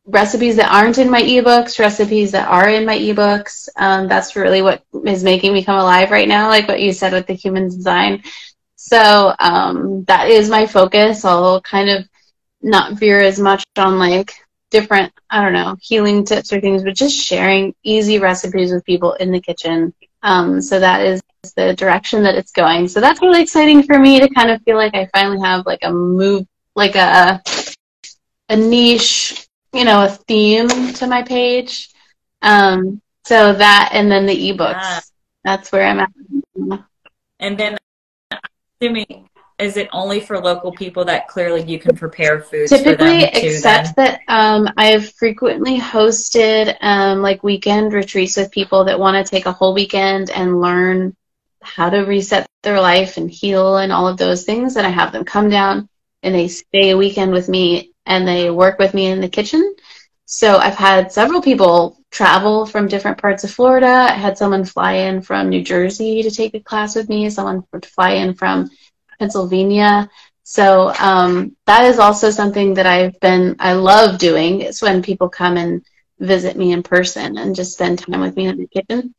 [0.05, 3.67] recipes that aren't in my ebooks, recipes that are in my ebooks.
[3.75, 7.11] Um, that's really what is making me come alive right now, like what you said
[7.11, 8.23] with the human design.
[8.75, 11.25] So um, that is my focus.
[11.25, 12.07] I'll kind of
[12.61, 14.33] not veer as much on like
[14.69, 19.13] different, I don't know, healing tips or things, but just sharing easy recipes with people
[19.15, 19.93] in the kitchen.
[20.23, 21.22] Um, so that is
[21.56, 22.88] the direction that it's going.
[22.88, 25.80] So that's really exciting for me to kind of feel like I finally have like
[25.84, 26.45] a move,
[26.76, 27.41] like a
[28.49, 31.89] a niche, you know, a theme to my page.
[32.41, 34.73] Um, so that and then the ebooks.
[34.73, 34.99] Yeah.
[35.43, 36.11] That's where I'm at.
[37.39, 37.77] And then
[38.80, 39.27] assuming
[39.61, 44.05] is it only for local people that clearly you can prepare food typically except then?
[44.05, 49.45] that um, i've frequently hosted um, like weekend retreats with people that want to take
[49.45, 51.15] a whole weekend and learn
[51.61, 55.11] how to reset their life and heal and all of those things and i have
[55.11, 55.88] them come down
[56.23, 59.75] and they stay a weekend with me and they work with me in the kitchen
[60.25, 64.93] so i've had several people travel from different parts of florida i had someone fly
[64.93, 68.69] in from new jersey to take a class with me someone would fly in from
[69.22, 70.10] Pennsylvania.
[70.43, 74.61] So um, that is also something that I've been, I love doing.
[74.61, 75.85] It's when people come and
[76.19, 79.14] visit me in person and just spend time with me in the kitchen.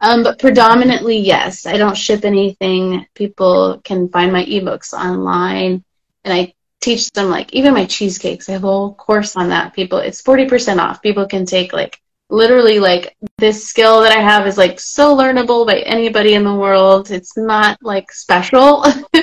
[0.00, 3.06] Um, but predominantly, yes, I don't ship anything.
[3.14, 5.84] People can find my ebooks online,
[6.24, 8.48] and I teach them like even my cheesecakes.
[8.48, 9.74] I have a whole course on that.
[9.74, 11.02] People, it's forty percent off.
[11.02, 12.00] People can take like
[12.30, 16.54] literally like this skill that I have is like so learnable by anybody in the
[16.54, 17.12] world.
[17.12, 18.84] It's not like special.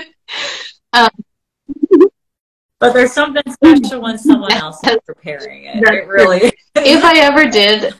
[0.94, 1.10] Um,
[2.80, 5.84] but there's something special when someone else is preparing it.
[5.84, 6.54] It really.
[6.76, 7.94] if I ever did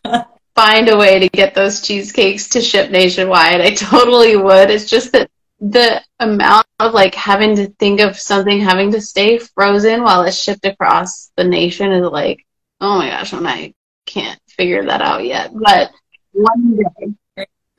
[0.56, 4.70] find a way to get those cheesecakes to ship nationwide, I totally would.
[4.72, 5.30] It's just that
[5.60, 10.42] the amount of like having to think of something having to stay frozen while it's
[10.42, 12.46] shipped across the nation is like,
[12.80, 13.74] oh my gosh, and I
[14.06, 15.52] can't figure that out yet.
[15.54, 15.92] But
[16.32, 17.14] one day.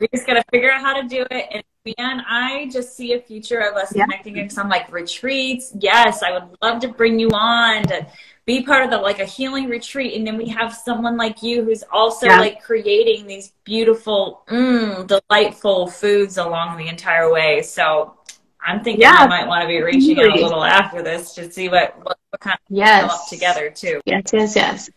[0.01, 3.21] We just gotta figure out how to do it and man, I just see a
[3.21, 4.05] future of us yeah.
[4.05, 5.73] connecting in some like retreats.
[5.79, 8.07] Yes, I would love to bring you on to
[8.47, 11.65] be part of the like a healing retreat, and then we have someone like you
[11.65, 12.41] who's also yeah.
[12.41, 17.63] like creating these beautiful, mm, delightful foods along the entire way.
[17.63, 18.17] So
[18.61, 19.17] I'm thinking yeah.
[19.19, 22.19] I might want to be reaching out a little after this to see what what,
[22.31, 23.11] what kind of yes.
[23.11, 24.01] up together too.
[24.05, 24.91] Yes, yes, yes.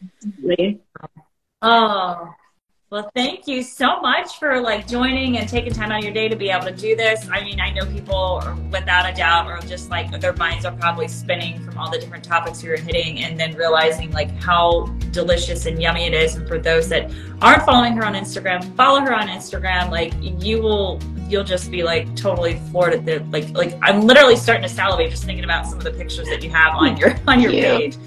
[1.62, 2.34] Oh,
[2.94, 6.28] Well, thank you so much for like joining and taking time out of your day
[6.28, 7.28] to be able to do this.
[7.28, 8.40] I mean, I know people
[8.72, 12.24] without a doubt are just like their minds are probably spinning from all the different
[12.24, 16.36] topics you're hitting and then realizing like how delicious and yummy it is.
[16.36, 17.12] And for those that
[17.42, 19.90] aren't following her on Instagram, follow her on Instagram.
[19.90, 24.36] Like you will you'll just be like totally floored at the like like I'm literally
[24.36, 27.16] starting to salivate just thinking about some of the pictures that you have on your
[27.28, 27.98] on your page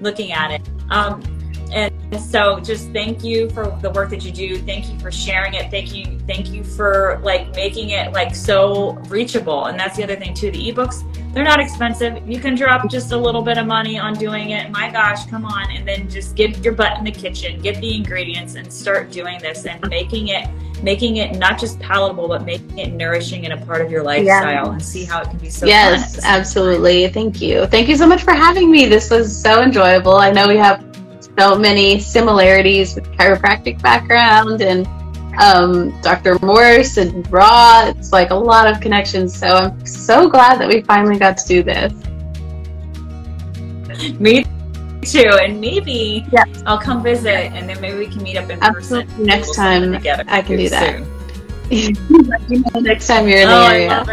[0.00, 0.62] looking at it.
[0.90, 1.20] Um,
[1.72, 4.58] and so just thank you for the work that you do.
[4.58, 5.70] Thank you for sharing it.
[5.70, 9.66] Thank you thank you for like making it like so reachable.
[9.66, 10.50] And that's the other thing too.
[10.50, 11.02] The ebooks
[11.32, 12.26] they're not expensive.
[12.26, 14.70] You can drop just a little bit of money on doing it.
[14.70, 15.70] My gosh come on.
[15.70, 19.38] And then just get your butt in the kitchen get the ingredients and start doing
[19.40, 20.48] this and making it
[20.82, 24.66] making it not just palatable but making it nourishing and a part of your lifestyle
[24.66, 24.72] yeah.
[24.72, 27.08] and see how it can be so yes absolutely.
[27.08, 27.66] Thank you.
[27.66, 28.86] Thank you so much for having me.
[28.86, 30.16] This was so enjoyable.
[30.16, 30.84] I know we have
[31.38, 34.86] so many similarities with chiropractic background and
[35.38, 36.38] um, Dr.
[36.40, 37.86] Morse and Raw.
[37.88, 39.36] It's like a lot of connections.
[39.36, 41.92] So I'm so glad that we finally got to do this.
[44.18, 44.44] Me
[45.02, 45.30] too.
[45.40, 46.44] And maybe yeah.
[46.66, 49.06] I'll come visit and then maybe we can meet up in Absolutely.
[49.12, 49.26] person.
[49.26, 49.94] Next time
[50.28, 51.06] I can do that.
[52.82, 54.04] next time you're in the oh, area.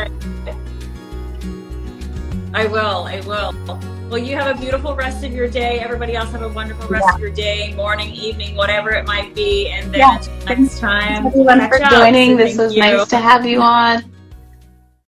[2.53, 3.03] I, I will.
[3.05, 3.92] I will.
[4.09, 5.79] Well, you have a beautiful rest of your day.
[5.79, 7.15] Everybody else have a wonderful rest yeah.
[7.15, 9.69] of your day, morning, evening, whatever it might be.
[9.69, 10.21] And then yeah.
[10.45, 11.23] next time.
[11.23, 12.37] Thanks everyone for joining.
[12.37, 12.81] This was you.
[12.81, 14.12] nice to have you on.